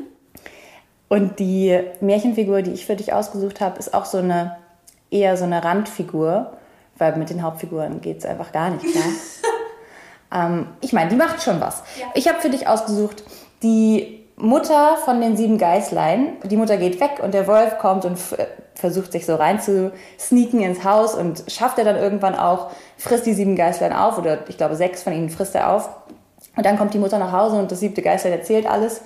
Und 1.09 1.39
die 1.39 1.79
Märchenfigur, 2.01 2.63
die 2.63 2.73
ich 2.73 2.87
für 2.87 2.97
dich 2.97 3.13
ausgesucht 3.13 3.61
habe, 3.61 3.79
ist 3.79 3.93
auch 3.93 4.07
so 4.07 4.19
eine 4.19 4.57
eher 5.11 5.37
so 5.37 5.45
eine 5.45 5.63
Randfigur, 5.63 6.53
weil 6.99 7.17
mit 7.17 7.31
den 7.31 7.43
Hauptfiguren 7.43 8.01
geht 8.01 8.19
es 8.19 8.27
einfach 8.27 8.53
gar 8.53 8.71
nicht 8.71 8.85
klar. 8.85 9.05
ähm, 10.51 10.67
ich 10.81 10.93
meine, 10.93 11.11
die 11.11 11.17
macht 11.17 11.43
schon 11.43 11.61
was. 11.61 11.83
Ja. 12.01 12.07
Ich 12.15 12.29
habe 12.29 12.41
für 12.41 12.51
dich 12.51 12.67
ausgesucht 12.67 13.23
die 13.63 14.24
Mutter 14.37 14.97
von 15.05 15.21
den 15.21 15.37
sieben 15.37 15.59
Geißlein, 15.59 16.39
die 16.45 16.57
Mutter 16.57 16.77
geht 16.77 17.01
weg 17.01 17.21
und 17.23 17.35
der 17.35 17.47
Wolf 17.47 17.79
kommt 17.79 18.05
und 18.05 18.19
versucht 18.75 19.13
sich 19.13 19.27
so 19.27 19.37
rein 19.37 19.61
zu 19.61 19.93
sneaken 20.19 20.61
ins 20.61 20.85
Haus 20.85 21.15
und 21.15 21.45
schafft 21.49 21.79
er 21.79 21.85
dann 21.85 21.97
irgendwann 21.97 22.35
auch, 22.35 22.71
frisst 22.97 23.27
die 23.27 23.35
sieben 23.35 23.55
Geißlein 23.55 23.93
auf 23.93 24.19
oder 24.19 24.49
ich 24.49 24.57
glaube 24.57 24.75
sechs 24.75 25.03
von 25.03 25.13
ihnen 25.13 25.31
frisst 25.31 25.55
er 25.55 25.71
auf. 25.71 25.89
Und 26.57 26.67
dann 26.67 26.77
kommt 26.77 26.95
die 26.95 26.99
Mutter 26.99 27.19
nach 27.19 27.33
Hause 27.33 27.57
und 27.57 27.71
das 27.71 27.81
siebte 27.81 28.03
Geißlein 28.03 28.33
erzählt 28.33 28.67
alles. 28.67 29.03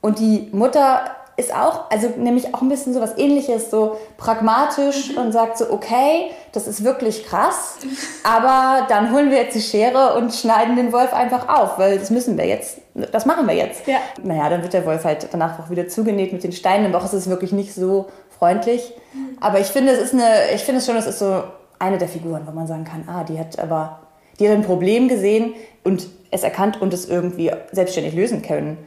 Und 0.00 0.18
die 0.18 0.48
Mutter 0.52 1.02
ist 1.36 1.54
auch, 1.54 1.90
also 1.90 2.08
nämlich 2.18 2.54
auch 2.54 2.60
ein 2.60 2.68
bisschen 2.68 2.92
so 2.92 3.00
was 3.00 3.16
ähnliches, 3.16 3.70
so 3.70 3.96
pragmatisch 4.18 5.12
mhm. 5.12 5.18
und 5.18 5.32
sagt 5.32 5.58
so, 5.58 5.70
okay, 5.72 6.30
das 6.52 6.66
ist 6.66 6.84
wirklich 6.84 7.24
krass, 7.24 7.78
aber 8.22 8.86
dann 8.88 9.12
holen 9.12 9.30
wir 9.30 9.38
jetzt 9.38 9.56
die 9.56 9.62
Schere 9.62 10.14
und 10.16 10.34
schneiden 10.34 10.76
den 10.76 10.92
Wolf 10.92 11.12
einfach 11.14 11.48
auf, 11.48 11.78
weil 11.78 11.98
das 11.98 12.10
müssen 12.10 12.36
wir 12.36 12.46
jetzt, 12.46 12.78
das 12.94 13.24
machen 13.24 13.46
wir 13.46 13.54
jetzt. 13.54 13.86
Ja. 13.86 13.98
Naja, 14.22 14.50
dann 14.50 14.62
wird 14.62 14.74
der 14.74 14.84
Wolf 14.84 15.04
halt 15.04 15.28
danach 15.32 15.58
auch 15.58 15.70
wieder 15.70 15.88
zugenäht 15.88 16.32
mit 16.32 16.44
den 16.44 16.52
Steinen, 16.52 16.92
doch 16.92 17.04
ist 17.04 17.14
es 17.14 17.28
wirklich 17.28 17.52
nicht 17.52 17.74
so 17.74 18.10
freundlich. 18.38 18.92
Mhm. 19.14 19.38
Aber 19.40 19.58
ich 19.58 19.68
finde, 19.68 19.92
es 19.92 20.00
ist 20.00 20.12
eine, 20.12 20.52
ich 20.54 20.62
finde 20.62 20.80
es 20.80 20.86
schon, 20.86 20.96
es 20.96 21.06
ist 21.06 21.18
so 21.18 21.44
eine 21.78 21.98
der 21.98 22.08
Figuren, 22.08 22.42
wo 22.46 22.52
man 22.52 22.66
sagen 22.66 22.84
kann, 22.84 23.04
ah, 23.08 23.24
die 23.24 23.38
hat 23.38 23.58
aber, 23.58 24.00
die 24.38 24.48
hat 24.48 24.54
ein 24.54 24.62
Problem 24.62 25.08
gesehen 25.08 25.54
und 25.82 26.06
es 26.30 26.42
erkannt 26.42 26.80
und 26.80 26.92
es 26.92 27.08
irgendwie 27.08 27.50
selbstständig 27.72 28.14
lösen 28.14 28.42
können. 28.42 28.78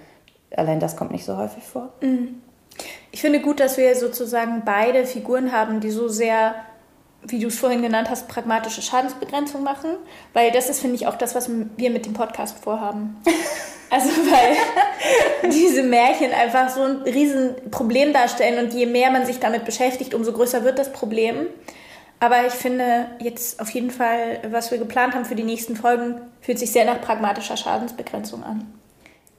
Allein 0.55 0.79
das 0.79 0.95
kommt 0.95 1.11
nicht 1.11 1.25
so 1.25 1.37
häufig 1.37 1.63
vor. 1.63 1.93
Mhm. 2.01 2.41
Ich 3.11 3.21
finde 3.21 3.39
gut, 3.39 3.59
dass 3.59 3.77
wir 3.77 3.95
sozusagen 3.95 4.63
beide 4.65 5.05
Figuren 5.05 5.51
haben, 5.51 5.79
die 5.79 5.91
so 5.91 6.07
sehr, 6.07 6.55
wie 7.23 7.39
du 7.39 7.47
es 7.47 7.57
vorhin 7.57 7.81
genannt 7.81 8.09
hast, 8.09 8.27
pragmatische 8.27 8.81
Schadensbegrenzung 8.81 9.63
machen, 9.63 9.91
weil 10.33 10.51
das 10.51 10.69
ist, 10.69 10.81
finde 10.81 10.95
ich, 10.95 11.07
auch 11.07 11.15
das, 11.15 11.35
was 11.35 11.49
wir 11.49 11.89
mit 11.89 12.05
dem 12.05 12.13
Podcast 12.13 12.59
vorhaben. 12.59 13.17
Also 13.91 14.09
weil 14.09 15.51
diese 15.51 15.83
Märchen 15.83 16.31
einfach 16.33 16.69
so 16.69 16.81
ein 16.81 17.01
Riesenproblem 17.03 18.13
darstellen 18.13 18.65
und 18.65 18.73
je 18.73 18.87
mehr 18.87 19.11
man 19.11 19.27
sich 19.27 19.39
damit 19.39 19.63
beschäftigt, 19.63 20.15
umso 20.15 20.33
größer 20.33 20.63
wird 20.63 20.79
das 20.79 20.91
Problem. 20.91 21.45
Aber 22.19 22.47
ich 22.47 22.53
finde 22.53 23.07
jetzt 23.19 23.59
auf 23.59 23.69
jeden 23.69 23.91
Fall, 23.91 24.39
was 24.49 24.71
wir 24.71 24.79
geplant 24.79 25.13
haben 25.13 25.25
für 25.25 25.35
die 25.35 25.43
nächsten 25.43 25.75
Folgen, 25.75 26.19
fühlt 26.41 26.57
sich 26.57 26.71
sehr 26.71 26.85
nach 26.85 26.99
pragmatischer 26.99 27.57
Schadensbegrenzung 27.57 28.43
an. 28.43 28.73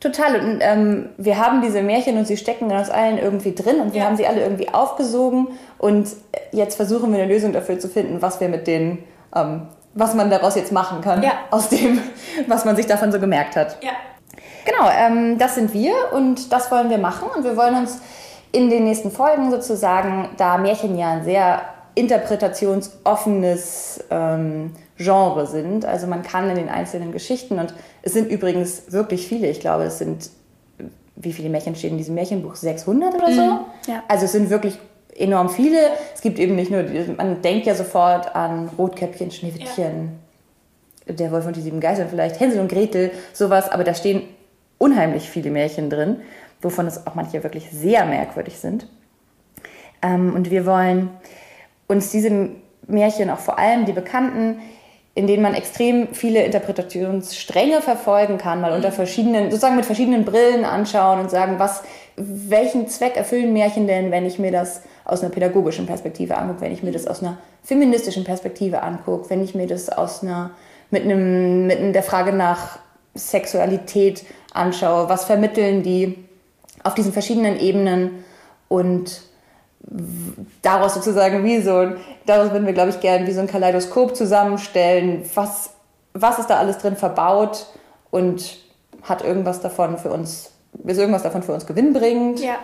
Total. 0.06 0.38
Und 0.38 0.58
ähm, 0.60 1.08
wir 1.16 1.38
haben 1.38 1.62
diese 1.62 1.82
Märchen 1.82 2.16
und 2.16 2.28
sie 2.28 2.36
stecken 2.36 2.70
in 2.70 2.76
uns 2.76 2.90
allen 2.90 3.18
irgendwie 3.18 3.52
drin 3.52 3.80
und 3.80 3.92
wir 3.92 4.02
ja. 4.02 4.06
haben 4.06 4.16
sie 4.16 4.24
alle 4.26 4.40
irgendwie 4.40 4.72
aufgesogen 4.72 5.48
und 5.78 6.06
jetzt 6.52 6.76
versuchen 6.76 7.12
wir 7.12 7.20
eine 7.20 7.32
Lösung 7.32 7.52
dafür 7.52 7.80
zu 7.80 7.88
finden, 7.88 8.22
was 8.22 8.40
wir 8.40 8.48
mit 8.48 8.68
denen, 8.68 9.02
ähm, 9.34 9.62
was 9.94 10.14
man 10.14 10.30
daraus 10.30 10.54
jetzt 10.54 10.70
machen 10.70 11.00
kann, 11.00 11.24
ja. 11.24 11.32
aus 11.50 11.70
dem, 11.70 12.00
was 12.46 12.64
man 12.64 12.76
sich 12.76 12.86
davon 12.86 13.10
so 13.10 13.18
gemerkt 13.18 13.56
hat. 13.56 13.82
Ja. 13.82 13.90
Genau, 14.64 14.88
ähm, 14.96 15.38
das 15.38 15.56
sind 15.56 15.74
wir 15.74 15.94
und 16.12 16.52
das 16.52 16.70
wollen 16.70 16.88
wir 16.88 16.98
machen 16.98 17.26
und 17.36 17.42
wir 17.42 17.56
wollen 17.56 17.74
uns 17.74 18.00
in 18.52 18.70
den 18.70 18.84
nächsten 18.84 19.10
Folgen 19.10 19.50
sozusagen, 19.50 20.28
da 20.36 20.56
Märchen 20.56 20.96
ja 20.96 21.14
ein 21.14 21.24
sehr 21.24 21.62
interpretationsoffenes 21.96 24.04
ähm, 24.10 24.70
Genre 24.98 25.46
sind. 25.46 25.84
Also 25.84 26.06
man 26.06 26.22
kann 26.22 26.48
in 26.48 26.56
den 26.56 26.68
einzelnen 26.68 27.12
Geschichten, 27.12 27.58
und 27.58 27.74
es 28.02 28.12
sind 28.12 28.30
übrigens 28.30 28.92
wirklich 28.92 29.26
viele, 29.26 29.48
ich 29.48 29.60
glaube, 29.60 29.84
es 29.84 29.98
sind, 29.98 30.30
wie 31.16 31.32
viele 31.32 31.48
Märchen 31.48 31.74
stehen 31.74 31.92
in 31.92 31.98
diesem 31.98 32.14
Märchenbuch? 32.14 32.54
600 32.54 33.14
oder 33.14 33.32
so? 33.32 33.42
Mhm, 33.42 33.58
ja. 33.86 34.02
Also 34.08 34.24
es 34.24 34.32
sind 34.32 34.50
wirklich 34.50 34.78
enorm 35.16 35.48
viele. 35.48 35.78
Es 36.14 36.20
gibt 36.20 36.38
eben 36.38 36.56
nicht 36.56 36.70
nur, 36.70 36.84
man 37.16 37.42
denkt 37.42 37.66
ja 37.66 37.74
sofort 37.74 38.34
an 38.34 38.70
Rotkäppchen, 38.78 39.30
Schneewittchen, 39.30 40.10
ja. 41.06 41.14
der 41.14 41.30
Wolf 41.32 41.46
und 41.46 41.56
die 41.56 41.62
sieben 41.62 41.80
Geister, 41.80 42.06
vielleicht 42.08 42.40
Hänsel 42.40 42.60
und 42.60 42.68
Gretel, 42.68 43.10
sowas, 43.32 43.70
aber 43.70 43.84
da 43.84 43.94
stehen 43.94 44.22
unheimlich 44.78 45.28
viele 45.28 45.50
Märchen 45.50 45.88
drin, 45.90 46.20
wovon 46.60 46.86
es 46.86 47.06
auch 47.06 47.14
manche 47.14 47.42
wirklich 47.42 47.70
sehr 47.70 48.04
merkwürdig 48.04 48.58
sind. 48.58 48.86
Ähm, 50.02 50.34
und 50.34 50.50
wir 50.50 50.66
wollen 50.66 51.10
uns 51.86 52.10
diese 52.10 52.50
Märchen, 52.86 53.30
auch 53.30 53.38
vor 53.38 53.58
allem 53.58 53.84
die 53.84 53.92
bekannten, 53.92 54.60
in 55.16 55.26
denen 55.26 55.42
man 55.42 55.54
extrem 55.54 56.08
viele 56.12 56.44
Interpretationsstränge 56.44 57.80
verfolgen 57.80 58.36
kann, 58.36 58.60
mal 58.60 58.72
unter 58.72 58.92
verschiedenen, 58.92 59.44
sozusagen 59.44 59.74
mit 59.74 59.86
verschiedenen 59.86 60.26
Brillen 60.26 60.66
anschauen 60.66 61.20
und 61.20 61.30
sagen, 61.30 61.58
was, 61.58 61.82
welchen 62.16 62.86
Zweck 62.86 63.16
erfüllen 63.16 63.54
Märchen 63.54 63.86
denn, 63.86 64.10
wenn 64.10 64.26
ich 64.26 64.38
mir 64.38 64.52
das 64.52 64.82
aus 65.06 65.22
einer 65.22 65.30
pädagogischen 65.30 65.86
Perspektive 65.86 66.36
angucke, 66.36 66.60
wenn 66.60 66.72
ich 66.72 66.82
mir 66.82 66.92
das 66.92 67.06
aus 67.06 67.22
einer 67.22 67.38
feministischen 67.62 68.24
Perspektive 68.24 68.82
angucke, 68.82 69.30
wenn 69.30 69.42
ich 69.42 69.54
mir 69.54 69.66
das 69.66 69.88
aus 69.88 70.22
einer, 70.22 70.50
mit 70.90 71.04
einem, 71.04 71.66
mit 71.66 71.94
der 71.94 72.02
Frage 72.02 72.34
nach 72.34 72.78
Sexualität 73.14 74.22
anschaue, 74.52 75.08
was 75.08 75.24
vermitteln 75.24 75.82
die 75.82 76.18
auf 76.84 76.92
diesen 76.92 77.14
verschiedenen 77.14 77.58
Ebenen 77.58 78.22
und 78.68 79.22
daraus 80.62 80.94
sozusagen 80.94 81.44
wie 81.44 81.60
so, 81.60 81.92
daraus 82.26 82.50
würden 82.50 82.66
wir, 82.66 82.72
glaube 82.72 82.90
ich, 82.90 83.00
gerne 83.00 83.26
wie 83.26 83.32
so 83.32 83.40
ein 83.40 83.46
Kaleidoskop 83.46 84.16
zusammenstellen. 84.16 85.28
Was, 85.34 85.70
was 86.12 86.38
ist 86.38 86.50
da 86.50 86.58
alles 86.58 86.78
drin 86.78 86.96
verbaut 86.96 87.66
und 88.10 88.58
hat 89.02 89.22
irgendwas 89.22 89.60
davon 89.60 89.98
für 89.98 90.10
uns, 90.10 90.50
ist 90.84 90.98
irgendwas 90.98 91.22
davon 91.22 91.42
für 91.42 91.52
uns 91.52 91.66
gewinnbringend? 91.66 92.40
Ja. 92.40 92.56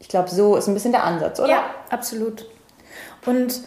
Ich 0.00 0.08
glaube, 0.08 0.28
so 0.28 0.56
ist 0.56 0.68
ein 0.68 0.74
bisschen 0.74 0.92
der 0.92 1.04
Ansatz, 1.04 1.40
oder? 1.40 1.48
Ja, 1.48 1.64
absolut. 1.90 2.46
Und 3.26 3.62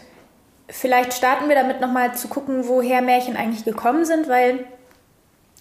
vielleicht 0.69 1.13
starten 1.13 1.49
wir 1.49 1.55
damit 1.55 1.81
nochmal 1.81 2.15
zu 2.15 2.27
gucken, 2.27 2.67
woher 2.67 3.01
Märchen 3.01 3.35
eigentlich 3.35 3.65
gekommen 3.65 4.05
sind, 4.05 4.29
weil 4.29 4.65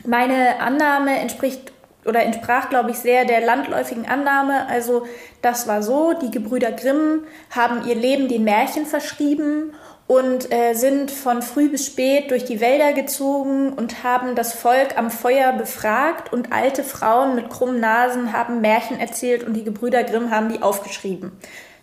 meine 0.04 0.60
Annahme 0.60 1.18
entspricht 1.18 1.72
oder 2.04 2.22
entsprach, 2.22 2.70
glaube 2.70 2.90
ich, 2.90 2.98
sehr 2.98 3.24
der 3.24 3.40
landläufigen 3.40 4.06
Annahme. 4.06 4.66
Also 4.68 5.06
das 5.42 5.66
war 5.66 5.82
so, 5.82 6.12
die 6.12 6.30
Gebrüder 6.30 6.72
Grimm 6.72 7.24
haben 7.50 7.86
ihr 7.86 7.94
Leben 7.94 8.28
den 8.28 8.44
Märchen 8.44 8.86
verschrieben 8.86 9.72
und 10.06 10.52
äh, 10.52 10.74
sind 10.74 11.12
von 11.12 11.40
früh 11.40 11.68
bis 11.68 11.86
spät 11.86 12.32
durch 12.32 12.44
die 12.44 12.60
Wälder 12.60 12.92
gezogen 12.92 13.72
und 13.72 14.02
haben 14.02 14.34
das 14.34 14.52
Volk 14.52 14.98
am 14.98 15.08
Feuer 15.08 15.52
befragt 15.52 16.32
und 16.32 16.52
alte 16.52 16.82
Frauen 16.82 17.36
mit 17.36 17.48
krummen 17.48 17.78
Nasen 17.78 18.32
haben 18.32 18.60
Märchen 18.60 18.98
erzählt 18.98 19.44
und 19.44 19.54
die 19.54 19.62
Gebrüder 19.62 20.02
Grimm 20.02 20.32
haben 20.32 20.48
die 20.48 20.62
aufgeschrieben. 20.62 21.30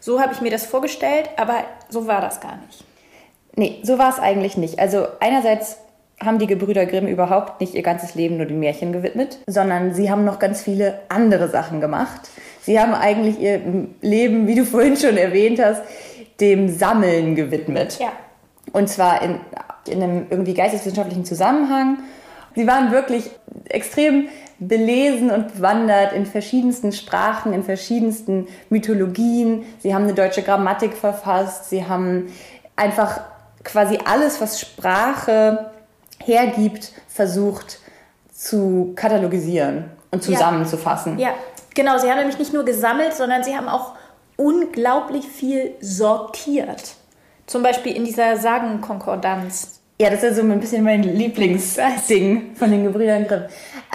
So 0.01 0.19
habe 0.19 0.33
ich 0.33 0.41
mir 0.41 0.51
das 0.51 0.65
vorgestellt, 0.65 1.29
aber 1.37 1.63
so 1.87 2.07
war 2.07 2.19
das 2.19 2.41
gar 2.41 2.57
nicht. 2.67 2.83
Nee, 3.55 3.79
so 3.83 3.97
war 3.97 4.09
es 4.09 4.19
eigentlich 4.19 4.57
nicht. 4.57 4.77
Also 4.77 5.07
einerseits 5.19 5.77
haben 6.23 6.39
die 6.39 6.47
Gebrüder 6.47 6.85
Grimm 6.85 7.07
überhaupt 7.07 7.61
nicht 7.61 7.75
ihr 7.75 7.83
ganzes 7.83 8.15
Leben 8.15 8.37
nur 8.37 8.47
den 8.47 8.59
Märchen 8.59 8.91
gewidmet, 8.91 9.39
sondern 9.45 9.93
sie 9.93 10.09
haben 10.09 10.25
noch 10.25 10.39
ganz 10.39 10.61
viele 10.61 10.99
andere 11.09 11.47
Sachen 11.49 11.79
gemacht. 11.79 12.29
Sie 12.61 12.79
haben 12.79 12.93
eigentlich 12.93 13.39
ihr 13.39 13.61
Leben, 14.01 14.47
wie 14.47 14.55
du 14.55 14.65
vorhin 14.65 14.97
schon 14.97 15.15
erwähnt 15.15 15.59
hast, 15.63 15.81
dem 16.39 16.69
Sammeln 16.69 17.35
gewidmet. 17.35 17.99
Ja. 17.99 18.11
Und 18.73 18.89
zwar 18.89 19.21
in, 19.21 19.39
in 19.87 20.03
einem 20.03 20.25
irgendwie 20.29 20.53
geisteswissenschaftlichen 20.53 21.25
Zusammenhang. 21.25 21.99
Sie 22.55 22.67
waren 22.67 22.91
wirklich 22.91 23.29
extrem 23.69 24.27
belesen 24.59 25.29
und 25.29 25.53
bewandert 25.53 26.13
in 26.13 26.25
verschiedensten 26.25 26.91
Sprachen, 26.91 27.53
in 27.53 27.63
verschiedensten 27.63 28.47
Mythologien. 28.69 29.63
Sie 29.79 29.93
haben 29.93 30.03
eine 30.03 30.15
deutsche 30.15 30.41
Grammatik 30.41 30.93
verfasst. 30.93 31.69
Sie 31.69 31.85
haben 31.85 32.27
einfach 32.75 33.21
quasi 33.63 33.99
alles, 34.03 34.41
was 34.41 34.59
Sprache 34.59 35.71
hergibt, 36.27 36.91
versucht 37.07 37.79
zu 38.31 38.93
katalogisieren 38.95 39.85
und 40.11 40.23
zusammenzufassen. 40.23 41.17
Ja. 41.17 41.29
ja, 41.29 41.33
genau. 41.73 41.97
Sie 41.97 42.09
haben 42.09 42.17
nämlich 42.17 42.37
nicht 42.37 42.53
nur 42.53 42.65
gesammelt, 42.65 43.13
sondern 43.15 43.43
sie 43.43 43.55
haben 43.55 43.67
auch 43.67 43.93
unglaublich 44.35 45.25
viel 45.25 45.71
sortiert. 45.81 46.95
Zum 47.47 47.63
Beispiel 47.63 47.95
in 47.95 48.05
dieser 48.05 48.37
Sagenkonkordanz. 48.37 49.79
Ja, 49.99 50.11
das 50.11 50.21
ist 50.21 50.35
so 50.35 50.43
ein 50.43 50.59
bisschen 50.59 50.83
mein 50.83 51.01
Lieblingsding 51.01 52.55
von 52.55 52.69
den 52.69 52.83
Gebrüdern 52.83 53.25
Grimm. 53.25 53.43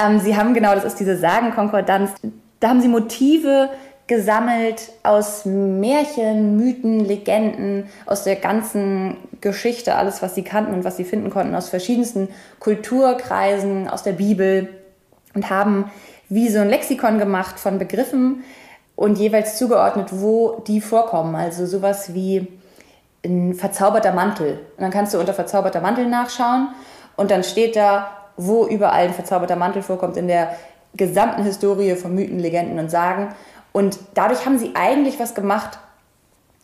Ähm, 0.02 0.18
sie 0.18 0.36
haben 0.36 0.52
genau, 0.52 0.74
das 0.74 0.84
ist 0.84 0.98
diese 0.98 1.16
Sagenkonkordanz. 1.16 2.14
Da 2.58 2.68
haben 2.70 2.80
sie 2.80 2.88
Motive 2.88 3.70
gesammelt 4.06 4.92
aus 5.02 5.44
Märchen, 5.44 6.56
Mythen, 6.56 7.00
Legenden, 7.00 7.88
aus 8.06 8.24
der 8.24 8.36
ganzen 8.36 9.16
Geschichte, 9.40 9.94
alles, 9.94 10.22
was 10.22 10.34
sie 10.34 10.42
kannten 10.42 10.74
und 10.74 10.84
was 10.84 10.96
sie 10.96 11.04
finden 11.04 11.30
konnten, 11.30 11.54
aus 11.54 11.68
verschiedensten 11.68 12.28
Kulturkreisen, 12.58 13.88
aus 13.88 14.02
der 14.02 14.12
Bibel 14.12 14.68
und 15.34 15.50
haben 15.50 15.90
wie 16.28 16.48
so 16.48 16.60
ein 16.60 16.68
Lexikon 16.68 17.18
gemacht 17.18 17.58
von 17.58 17.78
Begriffen 17.78 18.44
und 18.96 19.18
jeweils 19.18 19.56
zugeordnet, 19.58 20.08
wo 20.12 20.62
die 20.66 20.80
vorkommen. 20.80 21.34
Also 21.34 21.66
sowas 21.66 22.14
wie 22.14 22.48
ein 23.24 23.54
verzauberter 23.54 24.12
Mantel. 24.12 24.60
Und 24.76 24.82
dann 24.82 24.90
kannst 24.90 25.14
du 25.14 25.18
unter 25.18 25.34
verzauberter 25.34 25.80
Mantel 25.80 26.06
nachschauen 26.06 26.68
und 27.16 27.30
dann 27.30 27.44
steht 27.44 27.76
da, 27.76 28.10
wo 28.36 28.66
überall 28.66 29.06
ein 29.06 29.14
verzauberter 29.14 29.56
Mantel 29.56 29.82
vorkommt 29.82 30.16
in 30.16 30.26
der 30.26 30.56
gesamten 30.94 31.44
Historie 31.44 31.94
von 31.96 32.14
Mythen, 32.14 32.38
Legenden 32.38 32.78
und 32.78 32.90
Sagen. 32.90 33.34
Und 33.72 33.98
dadurch 34.14 34.44
haben 34.44 34.58
sie 34.58 34.72
eigentlich 34.74 35.18
was 35.18 35.34
gemacht, 35.34 35.78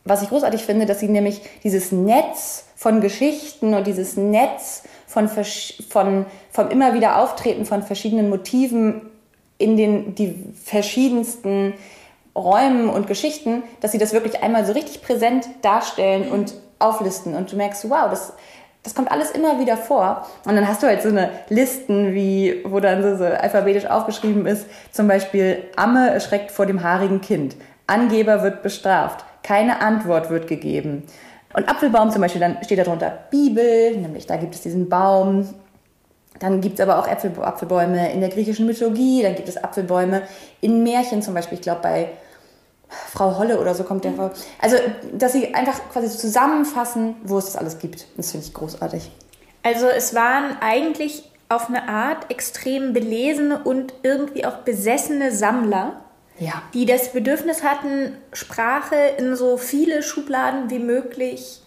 was 0.05 0.23
ich 0.23 0.29
großartig 0.29 0.65
finde, 0.65 0.87
dass 0.87 1.00
sie 1.00 1.09
nämlich 1.09 1.41
dieses 1.65 1.93
Netz 1.93 2.65
von 2.77 3.00
Geschichten 3.00 3.75
und 3.75 3.87
dieses 3.87 4.17
Netz 4.17 4.83
von, 5.07 5.29
von, 5.29 6.27
vom 6.50 6.71
immer 6.71 6.95
wieder 6.95 7.19
Auftreten 7.19 7.65
von 7.65 7.83
verschiedenen 7.83 8.31
Motiven 8.31 9.11
in 9.59 9.77
den 9.77 10.15
die 10.15 10.53
verschiedensten 10.65 11.75
Räumen 12.37 12.88
und 12.88 13.07
Geschichten, 13.07 13.65
dass 13.81 13.93
sie 13.93 13.99
das 13.99 14.12
wirklich 14.12 14.43
einmal 14.43 14.65
so 14.65 14.73
richtig 14.73 15.03
präsent 15.03 15.49
darstellen 15.62 16.31
und 16.31 16.55
auflisten. 16.79 17.35
Und 17.35 17.50
du 17.50 17.57
merkst, 17.57 17.91
wow, 17.91 18.09
das 18.09 18.33
das 18.82 18.94
kommt 18.94 19.11
alles 19.11 19.30
immer 19.32 19.61
wieder 19.61 19.76
vor. 19.76 20.26
Und 20.44 20.54
dann 20.54 20.66
hast 20.66 20.82
du 20.82 20.87
halt 20.87 21.02
so 21.02 21.08
eine 21.08 21.30
Listen, 21.49 22.14
wie, 22.14 22.62
wo 22.64 22.80
dann 22.80 23.02
so, 23.02 23.16
so 23.16 23.25
alphabetisch 23.25 23.87
aufgeschrieben 23.87 24.47
ist, 24.47 24.66
zum 24.92 25.08
Beispiel 25.08 25.64
Amme 25.76 26.11
erschreckt 26.11 26.50
vor 26.50 26.66
dem 26.66 26.82
haarigen 26.82 27.20
Kind. 27.20 27.56
Angeber 27.87 28.42
wird 28.42 28.62
bestraft. 28.62 29.25
Keine 29.42 29.80
Antwort 29.80 30.30
wird 30.30 30.47
gegeben. 30.47 31.04
Und 31.54 31.68
Apfelbaum 31.68 32.11
zum 32.11 32.20
Beispiel, 32.20 32.40
dann 32.40 32.58
steht 32.62 32.78
darunter 32.78 33.11
Bibel, 33.30 33.97
nämlich 33.97 34.26
da 34.26 34.37
gibt 34.37 34.54
es 34.54 34.61
diesen 34.61 34.88
Baum. 34.88 35.49
Dann 36.38 36.61
gibt 36.61 36.78
es 36.78 36.80
aber 36.80 36.99
auch 36.99 37.08
Äpfel, 37.08 37.32
Apfelbäume 37.40 38.12
in 38.12 38.20
der 38.20 38.28
griechischen 38.28 38.66
Mythologie, 38.66 39.23
dann 39.23 39.35
gibt 39.35 39.49
es 39.49 39.56
Apfelbäume 39.56 40.23
in 40.61 40.82
Märchen 40.85 41.20
zum 41.20 41.35
Beispiel. 41.35 41.58
Ich 41.58 41.62
glaube, 41.62 41.80
bei 41.82 42.11
Frau 42.88 43.38
Holle 43.38 43.61
oder 43.61 43.75
so 43.75 43.85
kommt 43.85 44.04
der 44.04 44.12
vor. 44.12 44.33
Also, 44.61 44.76
dass 45.12 45.33
sie 45.33 45.54
einfach 45.54 45.80
quasi 45.92 46.09
zusammenfassen, 46.16 47.16
wo 47.23 47.38
es 47.38 47.47
das 47.47 47.57
alles 47.57 47.78
gibt. 47.78 48.07
Das 48.16 48.30
finde 48.30 48.47
ich 48.47 48.54
großartig. 48.54 49.11
Also, 49.62 49.87
es 49.87 50.14
waren 50.14 50.57
eigentlich 50.61 51.30
auf 51.49 51.68
eine 51.68 51.88
Art 51.88 52.30
extrem 52.30 52.92
belesene 52.92 53.62
und 53.62 53.95
irgendwie 54.02 54.45
auch 54.45 54.59
besessene 54.59 55.33
Sammler, 55.33 56.00
ja. 56.38 56.62
die 56.75 56.87
das 56.87 57.12
Bedürfnis 57.12 57.62
hatten, 57.62 58.16
Sprache 58.33 58.97
in 59.18 59.35
so 59.35 59.57
viele 59.57 60.02
Schubladen 60.02 60.71
wie 60.71 60.78
möglich 60.78 61.62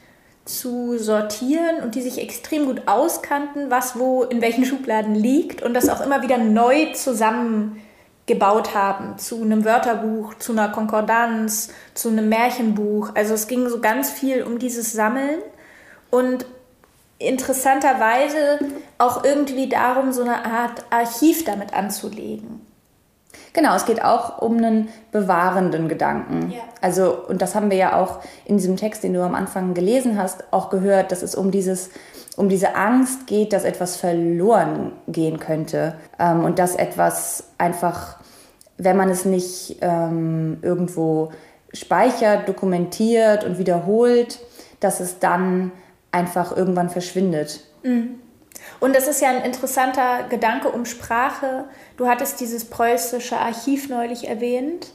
zu 0.45 0.97
sortieren 0.97 1.81
und 1.83 1.95
die 1.95 2.01
sich 2.01 2.19
extrem 2.19 2.65
gut 2.65 2.87
auskannten, 2.87 3.69
was 3.69 3.97
wo 3.97 4.23
in 4.23 4.41
welchen 4.41 4.65
Schubladen 4.65 5.15
liegt 5.15 5.61
und 5.61 5.73
das 5.73 5.89
auch 5.89 6.01
immer 6.01 6.21
wieder 6.23 6.37
neu 6.37 6.91
zusammengebaut 8.27 8.75
haben 8.75 9.17
zu 9.17 9.41
einem 9.41 9.65
Wörterbuch, 9.65 10.35
zu 10.35 10.51
einer 10.51 10.69
Konkordanz, 10.69 11.69
zu 11.93 12.09
einem 12.09 12.29
Märchenbuch. 12.29 13.11
Also 13.15 13.33
es 13.33 13.47
ging 13.47 13.67
so 13.69 13.79
ganz 13.79 14.09
viel 14.09 14.43
um 14.43 14.59
dieses 14.59 14.93
Sammeln 14.93 15.39
und 16.09 16.45
interessanterweise 17.19 18.59
auch 18.97 19.23
irgendwie 19.23 19.69
darum, 19.69 20.11
so 20.11 20.23
eine 20.23 20.45
Art 20.45 20.85
Archiv 20.89 21.45
damit 21.45 21.73
anzulegen. 21.73 22.65
Genau, 23.53 23.75
es 23.75 23.85
geht 23.85 24.03
auch 24.03 24.41
um 24.41 24.57
einen 24.57 24.89
bewahrenden 25.11 25.87
Gedanken. 25.87 26.51
Ja. 26.51 26.61
Also, 26.81 27.15
und 27.27 27.41
das 27.41 27.55
haben 27.55 27.69
wir 27.69 27.77
ja 27.77 27.99
auch 27.99 28.19
in 28.45 28.57
diesem 28.57 28.77
Text, 28.77 29.03
den 29.03 29.13
du 29.13 29.21
am 29.23 29.35
Anfang 29.35 29.73
gelesen 29.73 30.17
hast, 30.17 30.45
auch 30.51 30.69
gehört, 30.69 31.11
dass 31.11 31.21
es 31.21 31.35
um 31.35 31.51
dieses, 31.51 31.89
um 32.37 32.47
diese 32.47 32.75
Angst 32.75 33.27
geht, 33.27 33.51
dass 33.53 33.63
etwas 33.63 33.97
verloren 33.97 34.93
gehen 35.07 35.39
könnte. 35.39 35.95
Ähm, 36.17 36.43
und 36.45 36.59
dass 36.59 36.75
etwas 36.75 37.43
einfach, 37.57 38.17
wenn 38.77 38.95
man 38.95 39.09
es 39.09 39.25
nicht 39.25 39.77
ähm, 39.81 40.59
irgendwo 40.61 41.31
speichert, 41.73 42.47
dokumentiert 42.47 43.43
und 43.43 43.57
wiederholt, 43.57 44.39
dass 44.79 44.99
es 44.99 45.19
dann 45.19 45.71
einfach 46.11 46.55
irgendwann 46.55 46.89
verschwindet. 46.89 47.61
Mhm. 47.83 48.20
Und 48.79 48.95
das 48.95 49.07
ist 49.07 49.21
ja 49.21 49.29
ein 49.29 49.43
interessanter 49.43 50.23
Gedanke 50.29 50.69
um 50.69 50.85
Sprache. 50.85 51.65
Du 51.97 52.07
hattest 52.07 52.39
dieses 52.39 52.65
preußische 52.65 53.37
Archiv 53.37 53.89
neulich 53.89 54.27
erwähnt. 54.27 54.87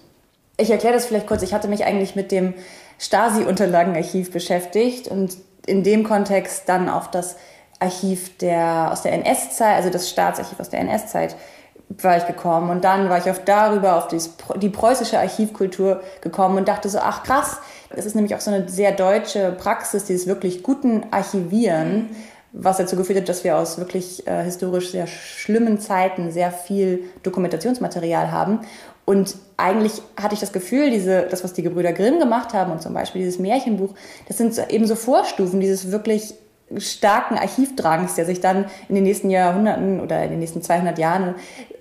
Ich 0.57 0.71
erkläre 0.71 0.95
das 0.95 1.07
vielleicht 1.07 1.27
kurz. 1.27 1.43
Ich 1.43 1.55
hatte 1.55 1.69
mich 1.69 1.85
eigentlich 1.85 2.17
mit 2.17 2.33
dem 2.33 2.55
Stasi-Unterlagenarchiv 2.99 4.33
beschäftigt 4.33 5.09
und 5.09 5.37
in 5.67 5.83
dem 5.83 6.05
Kontext 6.05 6.69
dann 6.69 6.89
auf 6.89 7.11
das 7.11 7.37
Archiv 7.79 8.39
der, 8.39 8.91
aus 8.91 9.03
der 9.03 9.13
NS-Zeit, 9.13 9.77
also 9.77 9.91
das 9.91 10.09
Staatsarchiv 10.09 10.59
aus 10.59 10.71
der 10.71 10.81
NS-Zeit, 10.81 11.37
war 11.89 12.17
ich 12.17 12.27
gekommen. 12.27 12.71
Und 12.71 12.85
dann 12.85 13.09
war 13.09 13.19
ich 13.19 13.31
auf 13.31 13.45
darüber, 13.45 13.97
auf 13.97 14.09
dies, 14.09 14.35
die 14.57 14.71
preußische 14.71 15.19
Archivkultur 15.19 16.03
gekommen 16.21 16.57
und 16.57 16.69
dachte 16.69 16.89
so, 16.89 16.99
ach 16.99 17.23
krass, 17.23 17.59
das 17.95 18.07
ist 18.07 18.17
nämlich 18.17 18.35
auch 18.35 18.41
so 18.41 18.51
eine 18.51 18.69
sehr 18.69 18.93
deutsche 18.93 19.53
Praxis, 19.53 20.05
dieses 20.05 20.27
wirklich 20.27 20.63
guten 20.63 21.05
Archivieren. 21.11 21.97
Mhm 21.97 22.17
was 22.59 22.79
dazu 22.79 22.97
geführt 22.97 23.19
hat, 23.19 23.29
dass 23.29 23.45
wir 23.45 23.57
aus 23.57 23.79
wirklich 23.79 24.27
äh, 24.27 24.43
historisch 24.43 24.91
sehr 24.91 25.07
schlimmen 25.07 25.79
Zeiten 25.79 26.33
sehr 26.33 26.51
viel 26.51 27.05
Dokumentationsmaterial 27.23 28.33
haben. 28.33 28.61
Und 29.05 29.37
eigentlich 29.57 30.03
hatte 30.21 30.35
ich 30.35 30.41
das 30.41 30.53
Gefühl, 30.53 30.91
diese, 30.91 31.23
das, 31.31 31.45
was 31.45 31.53
die 31.53 31.63
Gebrüder 31.63 31.93
Grimm 31.93 32.19
gemacht 32.19 32.55
haben 32.55 32.73
und 32.73 32.83
zum 32.83 32.95
Beispiel 32.95 33.23
dieses 33.23 33.39
Märchenbuch, 33.39 33.95
das 34.27 34.39
sind 34.39 34.59
eben 34.71 34.87
so 34.87 34.97
Vorstufen 34.97 35.61
dieses 35.61 35.93
wirklich 35.93 36.35
starken 36.79 37.39
Archivdrangs, 37.39 38.15
der 38.15 38.27
sich 38.27 38.41
dann 38.41 38.67
in 38.89 38.95
den 38.97 39.05
nächsten 39.05 39.31
Jahrhunderten 39.31 40.01
oder 40.01 40.23
in 40.25 40.31
den 40.31 40.41
nächsten 40.41 40.63
200 40.63 40.99
Jahren 40.99 41.37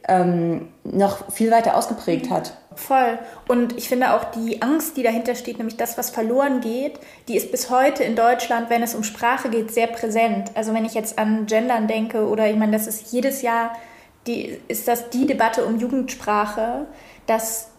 ähm, 0.08 0.68
noch 0.84 1.32
viel 1.32 1.50
weiter 1.52 1.76
ausgeprägt 1.76 2.30
hat. 2.30 2.58
Voll. 2.76 3.18
Und 3.48 3.78
ich 3.78 3.88
finde 3.88 4.14
auch 4.14 4.26
die 4.26 4.62
Angst, 4.62 4.98
die 4.98 5.04
dahinter 5.04 5.34
steht, 5.36 5.58
nämlich 5.58 5.78
das, 5.78 5.98
was 5.98 6.10
verloren 6.10 6.62
geht, 6.62 7.00
die 7.28 7.38
ist 7.38 7.52
bis 7.52 7.70
heute 7.70 8.04
in 8.04 8.16
Deutschland, 8.16 8.70
wenn 8.70 8.84
es 8.84 8.94
um 8.94 9.04
Sprache 9.04 9.50
geht, 9.50 9.74
sehr 9.74 9.88
präsent. 9.88 10.52
Also 10.56 10.74
wenn 10.74 10.86
ich 10.86 10.94
jetzt 10.94 11.18
an 11.18 11.46
Gendern 11.46 11.88
denke 11.88 12.28
oder 12.28 12.50
ich 12.50 12.58
meine, 12.58 12.74
das 12.74 12.86
ist 12.86 13.12
jedes 13.12 13.42
Jahr, 13.42 13.76
die, 14.28 14.60
ist 14.68 14.88
das 14.88 15.10
die 15.10 15.26
Debatte 15.26 15.66
um 15.66 15.80
Jugendsprache, 15.80 16.86
dass 17.28 17.70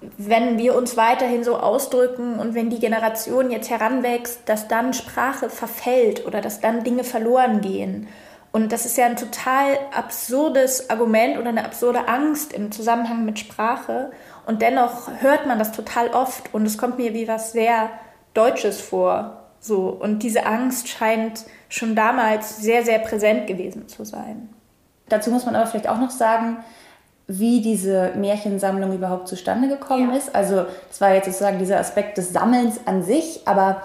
wenn 0.00 0.58
wir 0.58 0.74
uns 0.76 0.96
weiterhin 0.96 1.42
so 1.42 1.56
ausdrücken 1.56 2.38
und 2.38 2.54
wenn 2.54 2.70
die 2.70 2.78
Generation 2.78 3.50
jetzt 3.50 3.70
heranwächst, 3.70 4.40
dass 4.46 4.68
dann 4.68 4.92
Sprache 4.92 5.48
verfällt 5.48 6.26
oder 6.26 6.40
dass 6.40 6.60
dann 6.60 6.84
Dinge 6.84 7.04
verloren 7.04 7.60
gehen. 7.60 8.08
Und 8.52 8.72
das 8.72 8.86
ist 8.86 8.96
ja 8.96 9.06
ein 9.06 9.16
total 9.16 9.78
absurdes 9.94 10.88
Argument 10.88 11.38
oder 11.38 11.50
eine 11.50 11.64
absurde 11.64 12.08
Angst 12.08 12.52
im 12.52 12.72
Zusammenhang 12.72 13.24
mit 13.24 13.38
Sprache. 13.38 14.10
Und 14.46 14.62
dennoch 14.62 15.10
hört 15.20 15.46
man 15.46 15.58
das 15.58 15.72
total 15.72 16.08
oft 16.08 16.54
und 16.54 16.64
es 16.64 16.78
kommt 16.78 16.98
mir 16.98 17.12
wie 17.12 17.28
was 17.28 17.52
sehr 17.52 17.90
Deutsches 18.32 18.80
vor. 18.80 19.44
So. 19.60 19.88
Und 19.88 20.22
diese 20.22 20.46
Angst 20.46 20.88
scheint 20.88 21.44
schon 21.68 21.96
damals 21.96 22.58
sehr, 22.58 22.84
sehr 22.84 22.98
präsent 22.98 23.46
gewesen 23.46 23.88
zu 23.88 24.04
sein. 24.04 24.48
Dazu 25.08 25.30
muss 25.30 25.44
man 25.44 25.56
aber 25.56 25.66
vielleicht 25.66 25.88
auch 25.88 25.98
noch 25.98 26.10
sagen, 26.10 26.58
wie 27.28 27.60
diese 27.60 28.12
Märchensammlung 28.16 28.92
überhaupt 28.92 29.28
zustande 29.28 29.68
gekommen 29.68 30.10
ja. 30.10 30.16
ist. 30.16 30.34
Also 30.34 30.64
das 30.88 31.00
war 31.00 31.14
jetzt 31.14 31.26
sozusagen 31.26 31.58
dieser 31.58 31.80
Aspekt 31.80 32.18
des 32.18 32.32
Sammelns 32.32 32.80
an 32.86 33.02
sich, 33.02 33.40
aber 33.46 33.82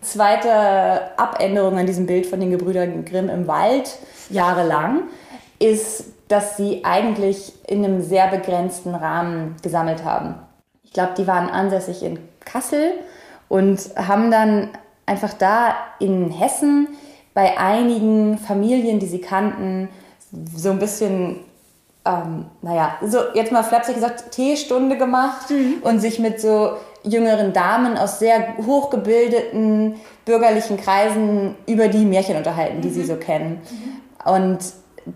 zweite 0.00 1.18
Abänderung 1.18 1.76
an 1.76 1.86
diesem 1.86 2.06
Bild 2.06 2.26
von 2.26 2.40
den 2.40 2.50
Gebrüdern 2.50 3.04
Grimm 3.04 3.28
im 3.28 3.46
Wald 3.48 3.98
jahrelang 4.30 5.02
ist, 5.58 6.04
dass 6.28 6.56
sie 6.56 6.84
eigentlich 6.84 7.52
in 7.66 7.84
einem 7.84 8.02
sehr 8.02 8.28
begrenzten 8.28 8.94
Rahmen 8.94 9.56
gesammelt 9.62 10.04
haben. 10.04 10.36
Ich 10.84 10.92
glaube, 10.92 11.12
die 11.16 11.26
waren 11.26 11.48
ansässig 11.48 12.02
in 12.02 12.18
Kassel 12.40 12.92
und 13.48 13.80
haben 13.96 14.30
dann 14.30 14.70
einfach 15.06 15.32
da 15.32 15.74
in 15.98 16.30
Hessen 16.30 16.88
bei 17.34 17.58
einigen 17.58 18.38
Familien, 18.38 18.98
die 18.98 19.06
sie 19.06 19.20
kannten, 19.20 19.88
so 20.54 20.70
ein 20.70 20.78
bisschen 20.78 21.40
ähm, 22.04 22.46
naja, 22.62 22.96
so 23.04 23.18
jetzt 23.34 23.52
mal 23.52 23.62
flapsig 23.62 23.94
gesagt, 23.94 24.30
Teestunde 24.30 24.96
gemacht 24.96 25.50
mhm. 25.50 25.82
und 25.82 26.00
sich 26.00 26.18
mit 26.18 26.40
so 26.40 26.72
jüngeren 27.02 27.52
Damen 27.52 27.96
aus 27.96 28.18
sehr 28.18 28.56
hochgebildeten 28.58 29.96
bürgerlichen 30.24 30.76
Kreisen 30.76 31.54
über 31.66 31.88
die 31.88 32.04
Märchen 32.04 32.36
unterhalten, 32.36 32.80
die 32.80 32.88
mhm. 32.88 32.94
sie 32.94 33.04
so 33.04 33.16
kennen. 33.16 33.60
Mhm. 33.70 34.32
Und 34.32 34.58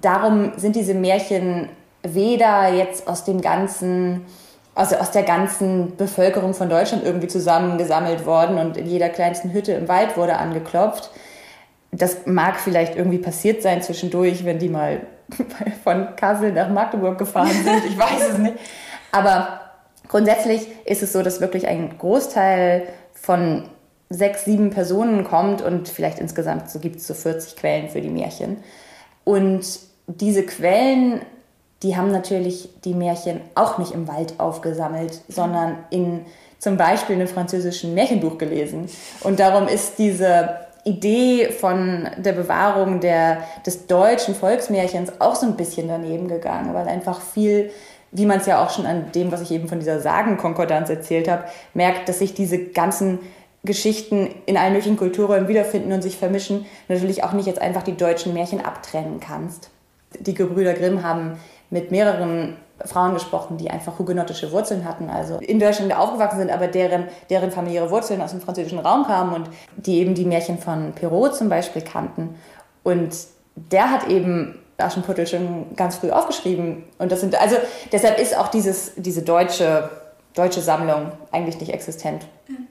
darum 0.00 0.52
sind 0.56 0.76
diese 0.76 0.94
Märchen 0.94 1.68
weder 2.02 2.72
jetzt 2.72 3.08
aus 3.08 3.24
dem 3.24 3.40
ganzen 3.40 4.22
also 4.74 4.96
aus 4.96 5.10
der 5.10 5.22
ganzen 5.22 5.96
Bevölkerung 5.96 6.54
von 6.54 6.70
Deutschland 6.70 7.04
irgendwie 7.04 7.28
zusammengesammelt 7.28 8.24
worden 8.24 8.58
und 8.58 8.76
in 8.76 8.86
jeder 8.86 9.10
kleinsten 9.10 9.52
Hütte 9.52 9.72
im 9.72 9.88
Wald 9.88 10.16
wurde 10.16 10.38
angeklopft. 10.38 11.10
Das 11.90 12.26
mag 12.26 12.58
vielleicht 12.58 12.96
irgendwie 12.96 13.18
passiert 13.18 13.60
sein 13.60 13.82
zwischendurch, 13.82 14.46
wenn 14.46 14.58
die 14.58 14.70
mal 14.70 15.02
von 15.84 16.16
Kassel 16.16 16.52
nach 16.52 16.68
Magdeburg 16.68 17.18
gefahren 17.18 17.50
sind. 17.50 17.84
Ich 17.86 17.98
weiß 17.98 18.30
es 18.32 18.38
nicht. 18.38 18.54
Aber 19.10 19.60
grundsätzlich 20.08 20.66
ist 20.84 21.02
es 21.02 21.12
so, 21.12 21.22
dass 21.22 21.40
wirklich 21.40 21.66
ein 21.66 21.98
Großteil 21.98 22.88
von 23.12 23.68
sechs, 24.10 24.44
sieben 24.44 24.70
Personen 24.70 25.24
kommt 25.24 25.62
und 25.62 25.88
vielleicht 25.88 26.18
insgesamt 26.18 26.70
so 26.70 26.78
gibt 26.78 26.96
es 26.96 27.06
so 27.06 27.14
40 27.14 27.56
Quellen 27.56 27.88
für 27.88 28.00
die 28.00 28.10
Märchen. 28.10 28.58
Und 29.24 29.64
diese 30.06 30.44
Quellen, 30.44 31.22
die 31.82 31.96
haben 31.96 32.10
natürlich 32.10 32.68
die 32.84 32.94
Märchen 32.94 33.40
auch 33.54 33.78
nicht 33.78 33.92
im 33.92 34.08
Wald 34.08 34.38
aufgesammelt, 34.38 35.20
sondern 35.28 35.78
in 35.90 36.26
zum 36.58 36.76
Beispiel 36.76 37.16
einem 37.16 37.28
französischen 37.28 37.94
Märchenbuch 37.94 38.38
gelesen. 38.38 38.88
Und 39.22 39.40
darum 39.40 39.66
ist 39.66 39.98
diese 39.98 40.60
Idee 40.84 41.50
von 41.50 42.08
der 42.16 42.32
Bewahrung 42.32 43.00
der, 43.00 43.44
des 43.64 43.86
deutschen 43.86 44.34
Volksmärchens 44.34 45.20
auch 45.20 45.36
so 45.36 45.46
ein 45.46 45.56
bisschen 45.56 45.88
daneben 45.88 46.28
gegangen, 46.28 46.74
weil 46.74 46.88
einfach 46.88 47.20
viel, 47.20 47.70
wie 48.10 48.26
man 48.26 48.40
es 48.40 48.46
ja 48.46 48.64
auch 48.64 48.70
schon 48.70 48.86
an 48.86 49.12
dem, 49.12 49.30
was 49.30 49.42
ich 49.42 49.52
eben 49.52 49.68
von 49.68 49.78
dieser 49.78 50.00
Sagenkonkordanz 50.00 50.90
erzählt 50.90 51.28
habe, 51.28 51.44
merkt, 51.74 52.08
dass 52.08 52.18
sich 52.18 52.34
diese 52.34 52.58
ganzen 52.58 53.20
Geschichten 53.64 54.28
in 54.46 54.56
allen 54.56 54.72
möglichen 54.72 54.96
Kulturräumen 54.96 55.46
wiederfinden 55.46 55.92
und 55.92 56.02
sich 56.02 56.16
vermischen, 56.16 56.66
natürlich 56.88 57.22
auch 57.22 57.32
nicht 57.32 57.46
jetzt 57.46 57.62
einfach 57.62 57.84
die 57.84 57.96
deutschen 57.96 58.34
Märchen 58.34 58.64
abtrennen 58.64 59.20
kannst. 59.20 59.70
Die 60.18 60.34
Gebrüder 60.34 60.74
Grimm 60.74 61.04
haben 61.04 61.38
mit 61.70 61.92
mehreren 61.92 62.56
Frauen 62.84 63.14
gesprochen, 63.14 63.56
die 63.56 63.70
einfach 63.70 63.98
hugenottische 63.98 64.52
Wurzeln 64.52 64.84
hatten, 64.84 65.10
also 65.10 65.38
in 65.38 65.58
Deutschland 65.58 65.94
aufgewachsen 65.96 66.38
sind, 66.38 66.50
aber 66.50 66.68
deren, 66.68 67.08
deren 67.30 67.50
familiäre 67.50 67.90
Wurzeln 67.90 68.20
aus 68.20 68.30
dem 68.30 68.40
französischen 68.40 68.78
Raum 68.78 69.04
kamen 69.04 69.34
und 69.34 69.50
die 69.76 69.98
eben 69.98 70.14
die 70.14 70.24
Märchen 70.24 70.58
von 70.58 70.92
Perrault 70.92 71.34
zum 71.34 71.48
Beispiel 71.48 71.82
kannten. 71.82 72.36
Und 72.82 73.14
der 73.54 73.90
hat 73.90 74.08
eben 74.08 74.58
Aschenputtel 74.78 75.26
schon 75.26 75.76
ganz 75.76 75.96
früh 75.96 76.10
aufgeschrieben. 76.10 76.84
Und 76.98 77.12
das 77.12 77.20
sind, 77.20 77.40
also 77.40 77.56
deshalb 77.92 78.18
ist 78.18 78.36
auch 78.36 78.48
dieses, 78.48 78.92
diese 78.96 79.22
deutsche, 79.22 79.90
deutsche 80.34 80.60
Sammlung 80.60 81.12
eigentlich 81.30 81.60
nicht 81.60 81.72
existent. 81.72 82.26
Mhm. 82.48 82.66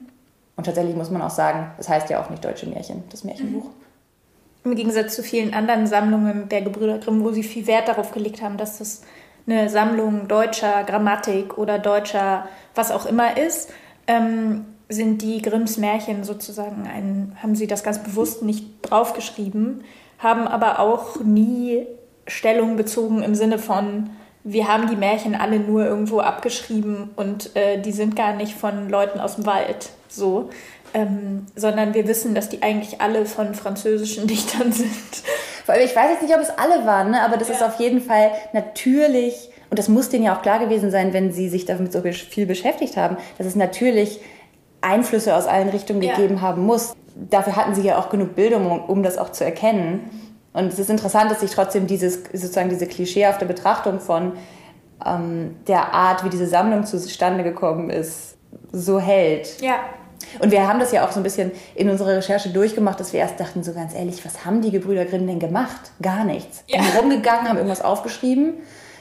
Und 0.56 0.64
tatsächlich 0.64 0.94
muss 0.96 1.10
man 1.10 1.22
auch 1.22 1.30
sagen, 1.30 1.70
es 1.78 1.86
das 1.86 1.88
heißt 1.88 2.10
ja 2.10 2.22
auch 2.22 2.30
nicht 2.30 2.44
Deutsche 2.44 2.66
Märchen, 2.66 3.04
das 3.10 3.24
Märchenbuch. 3.24 3.64
Mhm. 3.64 3.70
Im 4.64 4.76
Gegensatz 4.76 5.16
zu 5.16 5.22
vielen 5.22 5.54
anderen 5.54 5.86
Sammlungen 5.88 6.48
der 6.48 6.62
Gebrüder 6.62 6.98
Grimm, 6.98 7.24
wo 7.24 7.32
sie 7.32 7.42
viel 7.42 7.66
Wert 7.66 7.88
darauf 7.88 8.12
gelegt 8.12 8.42
haben, 8.42 8.58
dass 8.58 8.78
das 8.78 9.02
eine 9.46 9.68
Sammlung 9.68 10.28
deutscher 10.28 10.84
Grammatik 10.84 11.58
oder 11.58 11.78
deutscher 11.78 12.48
was 12.74 12.90
auch 12.90 13.06
immer 13.06 13.36
ist, 13.36 13.70
ähm, 14.06 14.64
sind 14.88 15.22
die 15.22 15.42
Grimms 15.42 15.78
Märchen 15.78 16.24
sozusagen 16.24 16.86
ein, 16.86 17.36
haben 17.42 17.54
sie 17.54 17.66
das 17.66 17.82
ganz 17.82 18.02
bewusst 18.02 18.42
nicht 18.42 18.66
draufgeschrieben, 18.82 19.84
haben 20.18 20.46
aber 20.46 20.78
auch 20.78 21.20
nie 21.20 21.86
Stellung 22.26 22.76
bezogen 22.76 23.22
im 23.22 23.34
Sinne 23.34 23.58
von, 23.58 24.10
wir 24.44 24.68
haben 24.68 24.88
die 24.88 24.96
Märchen 24.96 25.34
alle 25.34 25.60
nur 25.60 25.84
irgendwo 25.84 26.20
abgeschrieben 26.20 27.10
und 27.16 27.54
äh, 27.56 27.80
die 27.80 27.92
sind 27.92 28.16
gar 28.16 28.34
nicht 28.34 28.54
von 28.54 28.88
Leuten 28.88 29.20
aus 29.20 29.36
dem 29.36 29.46
Wald 29.46 29.90
so, 30.08 30.50
ähm, 30.94 31.46
sondern 31.56 31.94
wir 31.94 32.06
wissen, 32.06 32.34
dass 32.34 32.48
die 32.48 32.62
eigentlich 32.62 33.00
alle 33.00 33.24
von 33.26 33.54
französischen 33.54 34.26
Dichtern 34.28 34.72
sind. 34.72 34.90
Vor 35.64 35.74
allem, 35.74 35.84
ich 35.84 35.94
weiß 35.94 36.10
jetzt 36.10 36.22
nicht, 36.22 36.34
ob 36.34 36.40
es 36.40 36.50
alle 36.50 36.86
waren, 36.86 37.10
ne? 37.10 37.22
aber 37.22 37.36
das 37.36 37.48
ja. 37.48 37.54
ist 37.54 37.62
auf 37.62 37.78
jeden 37.78 38.00
Fall 38.00 38.30
natürlich, 38.52 39.50
und 39.70 39.78
das 39.78 39.88
muss 39.88 40.08
denen 40.08 40.24
ja 40.24 40.36
auch 40.36 40.42
klar 40.42 40.58
gewesen 40.58 40.90
sein, 40.90 41.12
wenn 41.12 41.32
sie 41.32 41.48
sich 41.48 41.64
damit 41.64 41.92
so 41.92 42.02
viel 42.02 42.46
beschäftigt 42.46 42.96
haben, 42.96 43.16
dass 43.38 43.46
es 43.46 43.56
natürlich 43.56 44.20
Einflüsse 44.80 45.34
aus 45.34 45.46
allen 45.46 45.68
Richtungen 45.68 46.02
ja. 46.02 46.14
gegeben 46.14 46.42
haben 46.42 46.62
muss. 46.62 46.94
Dafür 47.14 47.56
hatten 47.56 47.74
sie 47.74 47.82
ja 47.82 47.98
auch 47.98 48.10
genug 48.10 48.34
Bildung, 48.34 48.84
um, 48.86 49.02
das 49.02 49.18
auch 49.18 49.30
zu 49.30 49.44
erkennen. 49.44 50.10
Und 50.52 50.66
es 50.72 50.78
ist 50.78 50.90
interessant, 50.90 51.30
dass 51.30 51.40
sich 51.40 51.50
trotzdem 51.50 51.86
dieses, 51.86 52.24
sozusagen 52.32 52.68
diese 52.68 52.86
klischeehafte 52.86 53.46
Betrachtung 53.46 54.00
von 54.00 54.32
ähm, 55.06 55.56
der 55.66 55.94
Art, 55.94 56.24
wie 56.24 56.30
diese 56.30 56.46
Sammlung 56.46 56.84
zustande 56.84 57.44
gekommen 57.44 57.90
ist, 57.90 58.36
so 58.72 58.98
hält. 58.98 59.60
Ja. 59.60 59.76
Und 60.38 60.50
wir 60.50 60.66
haben 60.66 60.80
das 60.80 60.92
ja 60.92 61.06
auch 61.06 61.12
so 61.12 61.20
ein 61.20 61.22
bisschen 61.22 61.52
in 61.74 61.88
unserer 61.88 62.16
Recherche 62.16 62.50
durchgemacht, 62.50 62.98
dass 63.00 63.12
wir 63.12 63.20
erst 63.20 63.38
dachten, 63.38 63.62
so 63.62 63.72
ganz 63.72 63.94
ehrlich, 63.94 64.24
was 64.24 64.44
haben 64.44 64.60
die 64.62 64.70
Gebrüder 64.70 65.04
Grimm 65.04 65.26
denn 65.26 65.38
gemacht? 65.38 65.92
Gar 66.00 66.24
nichts. 66.24 66.64
Ja. 66.66 66.82
Sind 66.82 66.98
rumgegangen, 66.98 67.48
haben 67.48 67.56
irgendwas 67.56 67.82
aufgeschrieben. 67.82 68.54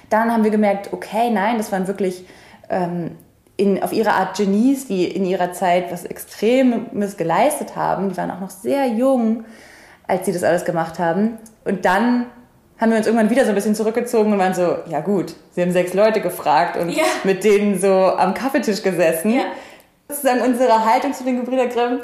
Dann 0.10 0.32
haben 0.32 0.44
wir 0.44 0.52
gemerkt, 0.52 0.92
okay, 0.92 1.30
nein, 1.32 1.58
das 1.58 1.72
waren 1.72 1.88
wirklich 1.88 2.26
ähm, 2.70 3.12
in, 3.58 3.82
auf 3.82 3.94
ihre 3.94 4.14
Art 4.14 4.36
Genies, 4.38 4.88
die 4.88 5.06
in 5.06 5.26
ihrer 5.26 5.54
Zeit 5.54 5.92
was 5.92 6.04
Extremes 6.04 7.18
geleistet 7.18 7.76
haben. 7.76 8.10
Die 8.10 8.18
waren 8.18 8.32
auch 8.32 8.40
noch 8.40 8.50
sehr 8.50 8.88
jung, 8.88 9.46
als 10.08 10.26
sie 10.26 10.34
das 10.34 10.44
alles 10.44 10.66
gemacht 10.66 11.00
haben. 11.00 11.38
Und 11.64 11.86
dann 11.86 12.26
haben 12.80 12.90
wir 12.90 12.98
uns 12.98 13.06
irgendwann 13.06 13.30
wieder 13.30 13.44
so 13.44 13.50
ein 13.50 13.56
bisschen 13.56 13.76
zurückgezogen 13.76 14.34
und 14.34 14.40
waren 14.40 14.56
so, 14.56 14.78
ja 14.90 15.02
gut, 15.02 15.36
sie 15.52 15.62
haben 15.62 15.72
sechs 15.72 15.94
Leute 15.94 16.20
gefragt 16.20 16.78
und 16.78 16.90
ja. 16.90 17.04
mit 17.24 17.44
denen 17.44 17.80
so 17.80 17.88
am 17.88 18.34
Kaffeetisch 18.34 18.82
gesessen. 18.82 19.36
Ja 19.36 19.44
sozusagen 20.12 20.42
unsere 20.42 20.86
Haltung 20.86 21.14
zu 21.14 21.24
den 21.24 21.38
Gebrüder 21.38 21.68
Grimm 21.68 22.02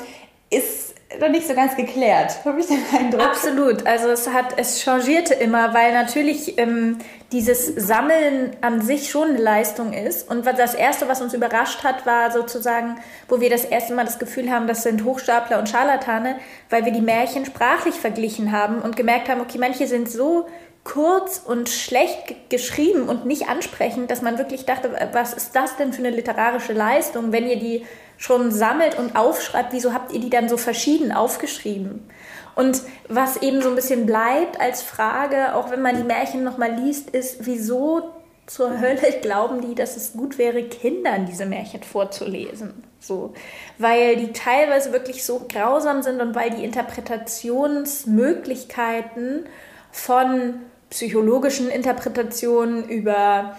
ist 0.50 0.96
noch 1.20 1.30
nicht 1.30 1.48
so 1.48 1.54
ganz 1.54 1.76
geklärt, 1.76 2.44
habe 2.44 2.60
ich 2.60 2.68
den 2.68 2.84
Eindruck. 2.98 3.22
Absolut. 3.22 3.86
Also 3.88 4.10
es 4.10 4.28
hat, 4.30 4.58
es 4.58 4.82
changierte 4.82 5.34
immer, 5.34 5.74
weil 5.74 5.94
natürlich 5.94 6.58
ähm, 6.58 6.98
dieses 7.32 7.66
Sammeln 7.66 8.52
an 8.60 8.82
sich 8.82 9.10
schon 9.10 9.30
eine 9.30 9.38
Leistung 9.38 9.94
ist. 9.94 10.30
Und 10.30 10.46
das 10.46 10.74
erste, 10.74 11.08
was 11.08 11.22
uns 11.22 11.34
überrascht 11.34 11.84
hat, 11.84 12.06
war 12.06 12.32
sozusagen, 12.32 12.98
wo 13.30 13.40
wir 13.40 13.50
das 13.50 13.64
erste 13.64 13.94
Mal 13.94 14.06
das 14.06 14.20
Gefühl 14.20 14.52
haben, 14.52 14.68
das 14.68 14.84
sind 14.84 15.06
Hochstapler 15.06 15.60
und 15.60 15.70
Scharlatane, 15.70 16.38
weil 16.70 16.84
wir 16.84 16.92
die 16.92 17.02
Märchen 17.02 17.46
sprachlich 17.46 17.96
verglichen 17.96 18.52
haben 18.52 18.80
und 18.82 18.98
gemerkt 18.98 19.30
haben, 19.30 19.42
okay, 19.42 19.58
manche 19.60 19.88
sind 19.88 20.10
so 20.10 20.48
kurz 20.88 21.42
und 21.44 21.68
schlecht 21.68 22.50
geschrieben 22.50 23.10
und 23.10 23.26
nicht 23.26 23.50
ansprechend, 23.50 24.10
dass 24.10 24.22
man 24.22 24.38
wirklich 24.38 24.66
dachte, 24.66 24.90
was 25.12 25.34
ist 25.34 25.54
das 25.54 25.76
denn 25.76 25.92
für 25.92 26.00
eine 26.00 26.12
literarische 26.12 26.72
Leistung, 26.72 27.34
wenn 27.34 27.46
ihr 27.46 27.60
die 27.60 27.86
schon 28.18 28.52
sammelt 28.52 28.98
und 28.98 29.18
aufschreibt, 29.18 29.74
wieso 29.74 29.94
habt 29.94 30.14
ihr 30.14 30.22
die 30.22 30.30
dann 30.30 30.48
so 30.48 30.56
verschieden 30.56 31.12
aufgeschrieben? 31.12 32.10
Und 32.56 32.84
was 33.10 33.36
eben 33.42 33.62
so 33.62 33.68
ein 33.70 33.76
bisschen 33.76 34.06
bleibt 34.06 34.62
als 34.62 34.82
Frage, 34.82 35.56
auch 35.56 35.72
wenn 35.72 35.82
man 35.82 35.98
die 35.98 36.04
Märchen 36.04 36.46
nochmal 36.46 36.76
liest, 36.76 37.10
ist, 37.10 37.46
wieso 37.46 38.14
zur 38.46 38.80
Hölle 38.80 39.12
glauben 39.22 39.60
die, 39.60 39.76
dass 39.76 39.98
es 39.98 40.14
gut 40.14 40.38
wäre, 40.38 40.64
Kindern 40.64 41.26
diese 41.26 41.46
Märchen 41.46 41.84
vorzulesen? 41.84 42.86
So, 43.02 43.34
weil 43.78 44.16
die 44.16 44.32
teilweise 44.32 44.94
wirklich 44.94 45.26
so 45.26 45.46
grausam 45.52 46.02
sind 46.02 46.22
und 46.22 46.34
weil 46.34 46.52
die 46.52 46.64
Interpretationsmöglichkeiten 46.64 49.48
von 49.92 50.62
psychologischen 50.90 51.70
Interpretationen, 51.70 52.88
über 52.90 53.56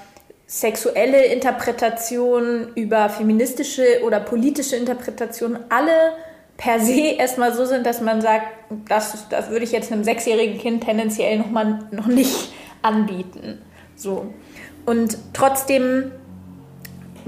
sexuelle 0.46 1.26
Interpretationen, 1.26 2.72
über 2.74 3.10
feministische 3.10 4.02
oder 4.04 4.18
politische 4.20 4.76
Interpretationen 4.76 5.58
alle 5.68 6.12
per 6.56 6.80
se 6.80 7.16
erstmal 7.18 7.54
so 7.54 7.64
sind, 7.64 7.86
dass 7.86 8.00
man 8.00 8.20
sagt, 8.20 8.46
das, 8.88 9.28
das 9.28 9.50
würde 9.50 9.64
ich 9.64 9.72
jetzt 9.72 9.92
einem 9.92 10.04
sechsjährigen 10.04 10.58
Kind 10.58 10.84
tendenziell 10.84 11.38
noch, 11.38 11.50
mal, 11.50 11.80
noch 11.90 12.06
nicht 12.06 12.52
anbieten. 12.82 13.62
So. 13.94 14.26
Und 14.86 15.18
trotzdem 15.34 16.10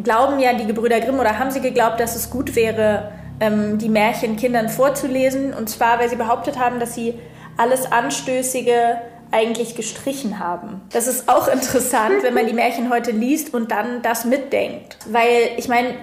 glauben 0.03 0.41
ja 0.41 0.55
die 0.55 0.67
Gebrüder 0.67 1.01
Grimm 1.01 1.21
oder 1.21 1.39
haben 1.39 1.51
sie 1.51 1.61
geglaubt, 1.61 2.01
dass 2.01 2.17
es 2.17 2.31
gut 2.31 2.57
wäre, 2.57 3.13
ähm, 3.39 3.79
die 3.79 3.89
Märchen 3.89 4.37
Kindern 4.37 4.69
vorzulesen. 4.69 5.53
Und 5.53 5.69
zwar, 5.69 6.01
weil 6.01 6.09
sie 6.09 6.17
behauptet 6.17 6.59
haben, 6.59 6.81
dass 6.81 6.95
sie 6.95 7.15
alles 7.57 7.91
Anstößige 7.91 8.99
eigentlich 9.33 9.75
gestrichen 9.75 10.39
haben. 10.39 10.81
Das 10.93 11.07
ist 11.07 11.29
auch 11.29 11.49
interessant, 11.53 12.23
wenn 12.23 12.35
man 12.35 12.47
die 12.47 12.53
Märchen 12.53 12.91
heute 12.91 13.11
liest 13.11 13.55
und 13.55 13.71
dann 13.71 14.03
das 14.03 14.25
mitdenkt. 14.25 14.97
Weil 15.07 15.51
ich 15.57 15.69
meine, 15.69 15.95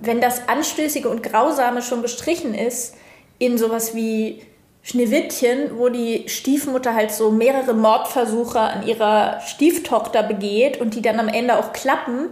wenn 0.00 0.20
das 0.20 0.48
Anstößige 0.48 1.08
und 1.08 1.22
Grausame 1.22 1.82
schon 1.82 2.02
gestrichen 2.02 2.54
ist, 2.54 2.94
in 3.38 3.58
sowas 3.58 3.94
wie 3.94 4.42
Schneewittchen, 4.82 5.78
wo 5.78 5.88
die 5.88 6.24
Stiefmutter 6.28 6.94
halt 6.94 7.12
so 7.12 7.30
mehrere 7.30 7.74
Mordversuche 7.74 8.58
an 8.58 8.86
ihrer 8.86 9.40
Stieftochter 9.40 10.22
begeht 10.22 10.80
und 10.80 10.94
die 10.94 11.02
dann 11.02 11.20
am 11.20 11.28
Ende 11.28 11.58
auch 11.58 11.72
klappen, 11.72 12.30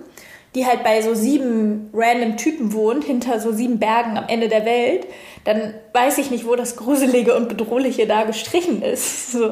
die 0.54 0.64
halt 0.64 0.82
bei 0.82 1.02
so 1.02 1.14
sieben 1.14 1.90
random 1.92 2.38
Typen 2.38 2.72
wohnt, 2.72 3.04
hinter 3.04 3.40
so 3.40 3.52
sieben 3.52 3.78
Bergen 3.78 4.16
am 4.16 4.24
Ende 4.26 4.48
der 4.48 4.64
Welt, 4.64 5.06
dann 5.44 5.74
weiß 5.92 6.16
ich 6.16 6.30
nicht, 6.30 6.46
wo 6.46 6.56
das 6.56 6.76
Gruselige 6.76 7.36
und 7.36 7.50
Bedrohliche 7.50 8.06
da 8.06 8.24
gestrichen 8.24 8.82
ist. 8.82 9.32
So. 9.36 9.50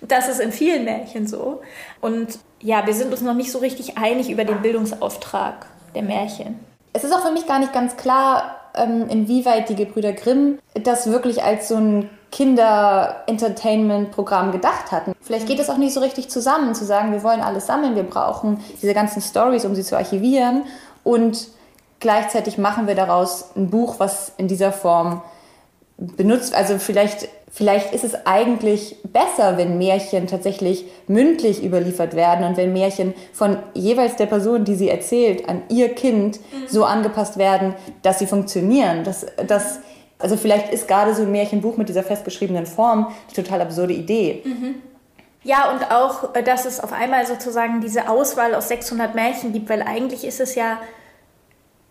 Das 0.00 0.28
ist 0.28 0.40
in 0.40 0.52
vielen 0.52 0.84
Märchen 0.84 1.26
so. 1.26 1.60
Und 2.00 2.38
ja, 2.60 2.86
wir 2.86 2.94
sind 2.94 3.12
uns 3.12 3.22
noch 3.22 3.34
nicht 3.34 3.50
so 3.52 3.58
richtig 3.58 3.98
einig 3.98 4.30
über 4.30 4.44
den 4.44 4.62
Bildungsauftrag 4.62 5.66
der 5.94 6.02
Märchen. 6.02 6.60
Es 6.92 7.02
ist 7.04 7.12
auch 7.12 7.24
für 7.24 7.32
mich 7.32 7.46
gar 7.46 7.58
nicht 7.58 7.72
ganz 7.72 7.96
klar, 7.96 8.60
ähm, 8.74 9.08
inwieweit 9.08 9.68
die 9.68 9.74
Gebrüder 9.74 10.12
Grimm 10.12 10.60
das 10.74 11.10
wirklich 11.10 11.42
als 11.42 11.66
so 11.68 11.74
ein 11.76 12.10
Kinder-Entertainment-Programm 12.32 14.52
gedacht 14.52 14.92
hatten. 14.92 15.14
Vielleicht 15.20 15.46
geht 15.46 15.58
es 15.58 15.70
auch 15.70 15.78
nicht 15.78 15.94
so 15.94 16.00
richtig 16.00 16.28
zusammen, 16.28 16.74
zu 16.74 16.84
sagen, 16.84 17.12
wir 17.12 17.22
wollen 17.22 17.40
alles 17.40 17.64
sammeln, 17.66 17.96
wir 17.96 18.02
brauchen 18.02 18.60
diese 18.82 18.92
ganzen 18.94 19.22
Stories, 19.22 19.64
um 19.64 19.74
sie 19.74 19.82
zu 19.82 19.96
archivieren 19.96 20.64
und 21.04 21.48
gleichzeitig 22.00 22.58
machen 22.58 22.86
wir 22.86 22.94
daraus 22.94 23.56
ein 23.56 23.70
Buch, 23.70 23.94
was 23.98 24.32
in 24.36 24.48
dieser 24.48 24.72
Form 24.72 25.22
benutzt. 25.98 26.54
Also 26.54 26.78
vielleicht, 26.78 27.28
vielleicht 27.50 27.94
ist 27.94 28.04
es 28.04 28.26
eigentlich 28.26 28.96
besser, 29.04 29.56
wenn 29.56 29.78
Märchen 29.78 30.26
tatsächlich 30.26 30.84
mündlich 31.06 31.64
überliefert 31.64 32.14
werden 32.14 32.44
und 32.44 32.56
wenn 32.56 32.72
Märchen 32.72 33.14
von 33.32 33.58
jeweils 33.74 34.16
der 34.16 34.26
Person, 34.26 34.64
die 34.64 34.74
sie 34.74 34.88
erzählt, 34.88 35.48
an 35.48 35.62
ihr 35.68 35.94
Kind 35.94 36.38
mhm. 36.38 36.68
so 36.68 36.84
angepasst 36.84 37.38
werden, 37.38 37.74
dass 38.02 38.18
sie 38.18 38.26
funktionieren. 38.26 39.04
Dass, 39.04 39.26
dass, 39.46 39.80
also 40.18 40.36
vielleicht 40.36 40.72
ist 40.72 40.86
gerade 40.86 41.14
so 41.14 41.22
ein 41.22 41.32
Märchenbuch 41.32 41.76
mit 41.76 41.88
dieser 41.88 42.02
festgeschriebenen 42.02 42.66
Form 42.66 43.08
die 43.30 43.34
total 43.34 43.62
absurde 43.62 43.94
Idee. 43.94 44.42
Mhm. 44.44 44.74
Ja, 45.44 45.70
und 45.70 45.92
auch, 45.92 46.34
äh, 46.34 46.42
dass 46.42 46.64
es 46.64 46.80
auf 46.80 46.92
einmal 46.92 47.24
sozusagen 47.24 47.80
diese 47.80 48.08
Auswahl 48.10 48.54
aus 48.54 48.68
600 48.68 49.14
Märchen 49.14 49.52
gibt, 49.52 49.70
weil 49.70 49.80
eigentlich 49.80 50.24
ist 50.24 50.40
es 50.40 50.56
ja 50.56 50.78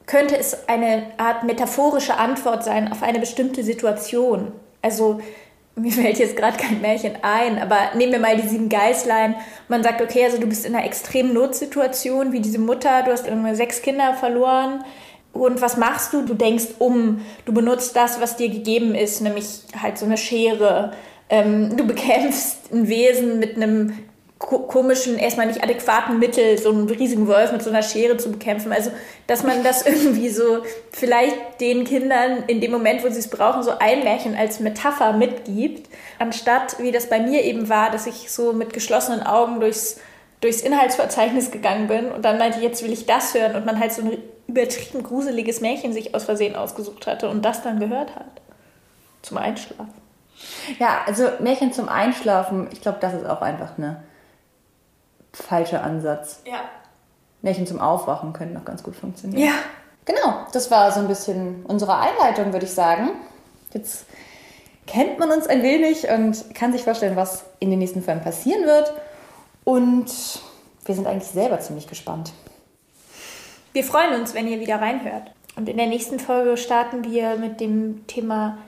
könnte 0.05 0.37
es 0.37 0.67
eine 0.67 1.07
Art 1.17 1.43
metaphorische 1.43 2.17
Antwort 2.17 2.63
sein 2.63 2.91
auf 2.91 3.03
eine 3.03 3.19
bestimmte 3.19 3.63
Situation. 3.63 4.51
Also 4.81 5.19
mir 5.75 5.91
fällt 5.91 6.19
jetzt 6.19 6.37
gerade 6.37 6.57
kein 6.57 6.81
Märchen 6.81 7.17
ein, 7.21 7.59
aber 7.59 7.95
nehmen 7.95 8.13
wir 8.13 8.19
mal 8.19 8.37
die 8.37 8.47
sieben 8.47 8.69
Geißlein. 8.69 9.35
Man 9.67 9.83
sagt, 9.83 10.01
okay, 10.01 10.23
also 10.23 10.39
du 10.39 10.47
bist 10.47 10.65
in 10.65 10.75
einer 10.75 10.85
extremen 10.85 11.33
Notsituation, 11.33 12.31
wie 12.31 12.39
diese 12.39 12.59
Mutter, 12.59 13.03
du 13.03 13.11
hast 13.11 13.27
irgendwie 13.27 13.55
sechs 13.55 13.81
Kinder 13.81 14.13
verloren. 14.13 14.83
Und 15.33 15.61
was 15.61 15.75
machst 15.75 16.13
du? 16.13 16.21
Du 16.21 16.33
denkst 16.33 16.75
um, 16.79 17.19
du 17.43 17.53
benutzt 17.53 17.93
das, 17.97 18.21
was 18.21 18.37
dir 18.37 18.47
gegeben 18.47 18.95
ist, 18.95 19.19
nämlich 19.19 19.45
halt 19.81 19.97
so 19.97 20.05
eine 20.05 20.17
Schere. 20.17 20.93
Ähm, 21.29 21.75
du 21.75 21.85
bekämpfst 21.87 22.71
ein 22.71 22.87
Wesen 22.87 23.39
mit 23.39 23.57
einem 23.57 23.99
komischen, 24.37 25.17
erstmal 25.17 25.47
nicht 25.47 25.63
adäquaten 25.63 26.19
Mittel, 26.19 26.57
so 26.57 26.69
einen 26.69 26.89
riesigen 26.89 27.27
Wolf 27.27 27.51
mit 27.51 27.63
so 27.63 27.69
einer 27.69 27.81
Schere 27.81 28.17
zu 28.17 28.31
bekämpfen. 28.31 28.73
Also, 28.73 28.91
dass 29.27 29.43
man 29.43 29.63
das 29.63 29.85
irgendwie 29.85 30.29
so 30.29 30.63
vielleicht 30.91 31.61
den 31.61 31.85
Kindern 31.85 32.43
in 32.47 32.59
dem 32.59 32.71
Moment, 32.71 33.03
wo 33.03 33.09
sie 33.09 33.19
es 33.19 33.29
brauchen, 33.29 33.63
so 33.63 33.71
ein 33.79 34.03
Märchen 34.03 34.35
als 34.35 34.59
Metapher 34.59 35.13
mitgibt, 35.13 35.89
anstatt, 36.19 36.77
wie 36.79 36.91
das 36.91 37.07
bei 37.07 37.19
mir 37.19 37.43
eben 37.43 37.69
war, 37.69 37.91
dass 37.91 38.07
ich 38.07 38.29
so 38.31 38.53
mit 38.53 38.73
geschlossenen 38.73 39.23
Augen 39.23 39.61
durchs, 39.61 39.99
durchs 40.41 40.61
Inhaltsverzeichnis 40.61 41.51
gegangen 41.51 41.87
bin 41.87 42.11
und 42.11 42.25
dann 42.25 42.37
meinte, 42.37 42.59
jetzt 42.59 42.83
will 42.83 42.91
ich 42.91 43.05
das 43.05 43.33
hören 43.33 43.55
und 43.55 43.65
man 43.65 43.79
halt 43.79 43.93
so 43.93 44.01
ein 44.01 44.17
übertrieben 44.47 45.01
gruseliges 45.01 45.61
Märchen 45.61 45.93
sich 45.93 46.13
aus 46.13 46.25
Versehen 46.25 46.55
ausgesucht 46.55 47.07
hatte 47.07 47.29
und 47.29 47.43
das 47.43 47.63
dann 47.63 47.79
gehört 47.79 48.15
hat. 48.15 48.41
Zum 49.21 49.37
Einschlafen. 49.37 49.93
Ja, 50.77 50.99
also 51.07 51.29
Märchen 51.39 51.73
zum 51.73 51.89
Einschlafen, 51.89 52.67
ich 52.71 52.81
glaube, 52.81 52.97
das 52.99 53.13
ist 53.13 53.25
auch 53.25 53.41
einfach 53.41 53.77
eine 53.77 54.03
falscher 55.35 55.83
Ansatz. 55.83 56.41
Ja. 56.45 56.61
Märchen 57.41 57.67
zum 57.67 57.79
Aufwachen 57.79 58.33
können 58.33 58.53
noch 58.53 58.65
ganz 58.65 58.81
gut 58.81 58.95
funktionieren. 58.95 59.47
Ja. 59.47 59.53
Genau, 60.05 60.45
das 60.53 60.69
war 60.69 60.91
so 60.91 60.99
ein 60.99 61.07
bisschen 61.07 61.65
unsere 61.65 61.97
Einleitung, 61.97 62.53
würde 62.53 62.65
ich 62.65 62.73
sagen. 62.73 63.09
Jetzt 63.73 64.05
kennt 64.85 65.17
man 65.17 65.31
uns 65.31 65.47
ein 65.47 65.63
wenig 65.63 66.07
und 66.09 66.53
kann 66.53 66.71
sich 66.71 66.83
vorstellen, 66.83 67.15
was 67.15 67.43
in 67.59 67.71
den 67.71 67.79
nächsten 67.79 68.03
Folgen 68.03 68.21
passieren 68.21 68.65
wird. 68.65 68.93
Und 69.63 70.11
wir 70.85 70.95
sind 70.95 71.07
eigentlich 71.07 71.31
selber 71.31 71.59
ziemlich 71.59 71.87
gespannt. 71.87 72.33
Wir 73.73 73.83
freuen 73.83 74.19
uns, 74.19 74.35
wenn 74.35 74.47
ihr 74.47 74.59
wieder 74.59 74.79
reinhört. 74.79 75.31
Und 75.55 75.67
in 75.69 75.77
der 75.77 75.87
nächsten 75.87 76.19
Folge 76.19 76.57
starten 76.57 77.03
wir 77.03 77.37
mit 77.37 77.59
dem 77.59 78.05
Thema 78.07 78.59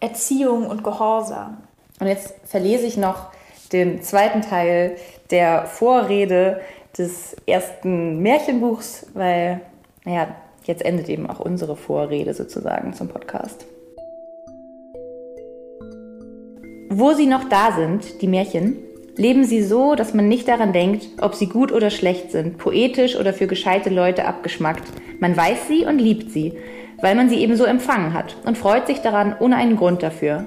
Erziehung 0.00 0.66
und 0.66 0.84
Gehorsam. 0.84 1.58
Und 1.98 2.08
jetzt 2.08 2.34
verlese 2.44 2.84
ich 2.84 2.96
noch 2.96 3.28
den 3.72 4.02
zweiten 4.02 4.42
Teil 4.42 4.96
der 5.30 5.66
Vorrede 5.66 6.60
des 6.96 7.36
ersten 7.46 8.20
Märchenbuchs, 8.20 9.06
weil, 9.14 9.60
naja, 10.04 10.28
jetzt 10.64 10.84
endet 10.84 11.08
eben 11.08 11.28
auch 11.28 11.40
unsere 11.40 11.76
Vorrede 11.76 12.34
sozusagen 12.34 12.94
zum 12.94 13.08
Podcast. 13.08 13.66
Wo 16.90 17.12
sie 17.12 17.26
noch 17.26 17.48
da 17.48 17.72
sind, 17.72 18.22
die 18.22 18.28
Märchen, 18.28 18.76
leben 19.16 19.44
sie 19.44 19.62
so, 19.62 19.94
dass 19.94 20.14
man 20.14 20.28
nicht 20.28 20.48
daran 20.48 20.72
denkt, 20.72 21.08
ob 21.20 21.34
sie 21.34 21.48
gut 21.48 21.72
oder 21.72 21.90
schlecht 21.90 22.30
sind, 22.30 22.58
poetisch 22.58 23.16
oder 23.16 23.32
für 23.32 23.46
gescheite 23.46 23.90
Leute 23.90 24.26
abgeschmackt. 24.26 24.84
Man 25.20 25.36
weiß 25.36 25.68
sie 25.68 25.86
und 25.86 25.98
liebt 25.98 26.30
sie, 26.30 26.54
weil 27.00 27.14
man 27.14 27.28
sie 27.28 27.36
eben 27.36 27.56
so 27.56 27.64
empfangen 27.64 28.14
hat 28.14 28.36
und 28.44 28.58
freut 28.58 28.86
sich 28.86 29.00
daran 29.00 29.34
ohne 29.38 29.56
einen 29.56 29.76
Grund 29.76 30.02
dafür. 30.02 30.46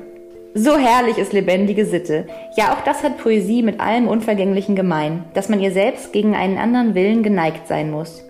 So 0.59 0.75
herrlich 0.75 1.19
ist 1.19 1.33
lebendige 1.33 1.85
Sitte. 1.85 2.25
Ja, 2.55 2.73
auch 2.73 2.81
das 2.81 3.03
hat 3.03 3.19
Poesie 3.19 3.61
mit 3.61 3.79
allem 3.79 4.07
Unvergänglichen 4.07 4.75
gemein, 4.75 5.23
dass 5.35 5.49
man 5.49 5.59
ihr 5.59 5.69
selbst 5.69 6.11
gegen 6.13 6.35
einen 6.35 6.57
anderen 6.57 6.95
Willen 6.95 7.21
geneigt 7.21 7.67
sein 7.67 7.91
muss. 7.91 8.23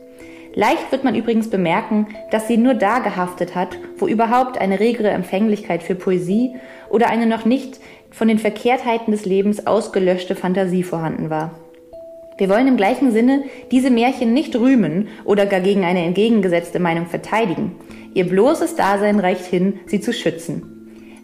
Leicht 0.54 0.92
wird 0.92 1.06
man 1.06 1.16
übrigens 1.16 1.50
bemerken, 1.50 2.08
dass 2.30 2.50
sie 2.50 2.58
nur 2.58 2.74
da 2.74 3.00
gehaftet 3.00 3.56
hat, 3.56 3.78
wo 3.96 4.08
überhaupt 4.08 4.58
eine 4.58 4.82
regere 4.82 5.10
Empfänglichkeit 5.10 5.82
für 5.84 5.96
Poesie 5.96 6.56
oder 6.90 7.10
eine 7.10 7.28
noch 7.28 7.46
nicht 7.46 7.80
von 8.12 8.28
den 8.28 8.40
Verkehrtheiten 8.40 9.12
des 9.12 9.24
Lebens 9.24 9.66
ausgelöschte 9.66 10.36
Fantasie 10.36 10.84
vorhanden 10.84 11.30
war. 11.30 11.52
Wir 12.38 12.50
wollen 12.50 12.68
im 12.68 12.76
gleichen 12.76 13.14
Sinne 13.14 13.44
diese 13.72 13.90
Märchen 13.90 14.34
nicht 14.34 14.54
rühmen 14.54 15.08
oder 15.24 15.46
gar 15.46 15.62
gegen 15.62 15.86
eine 15.86 16.04
entgegengesetzte 16.04 16.80
Meinung 16.80 17.06
verteidigen. 17.06 17.78
Ihr 18.14 18.28
bloßes 18.28 18.76
Dasein 18.76 19.22
reicht 19.22 19.46
hin, 19.46 19.80
sie 19.86 20.02
zu 20.02 20.12
schützen. 20.12 20.77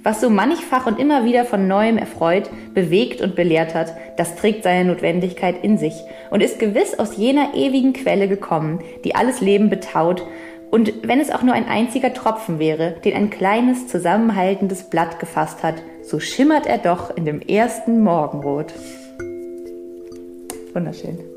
Was 0.04 0.20
so 0.20 0.30
mannigfach 0.30 0.86
und 0.86 1.00
immer 1.00 1.24
wieder 1.24 1.46
von 1.46 1.68
neuem 1.68 1.98
erfreut, 1.98 2.50
bewegt 2.74 3.22
und 3.22 3.36
belehrt 3.36 3.74
hat, 3.74 3.94
das 4.18 4.36
trägt 4.36 4.64
seine 4.64 4.86
Notwendigkeit 4.86 5.64
in 5.64 5.78
sich 5.78 5.94
und 6.30 6.44
ist 6.44 6.60
gewiss 6.60 7.00
aus 7.00 7.16
jener 7.16 7.54
ewigen 7.56 7.94
Quelle 7.94 8.28
gekommen, 8.28 8.80
die 9.06 9.16
alles 9.16 9.40
Leben 9.40 9.70
betaut, 9.70 10.24
und 10.74 11.08
wenn 11.08 11.20
es 11.20 11.30
auch 11.30 11.44
nur 11.44 11.54
ein 11.54 11.68
einziger 11.68 12.16
Tropfen 12.16 12.58
wäre, 12.58 12.96
den 13.06 13.16
ein 13.16 13.30
kleines, 13.30 13.88
zusammenhaltendes 13.88 14.90
Blatt 14.90 15.20
gefasst 15.20 15.62
hat, 15.62 15.76
so 16.02 16.20
schimmert 16.20 16.66
er 16.66 16.80
doch 16.80 17.16
in 17.16 17.26
dem 17.26 17.42
ersten 17.42 18.02
Morgenrot. 18.04 18.74
Wunderschön. 20.74 21.33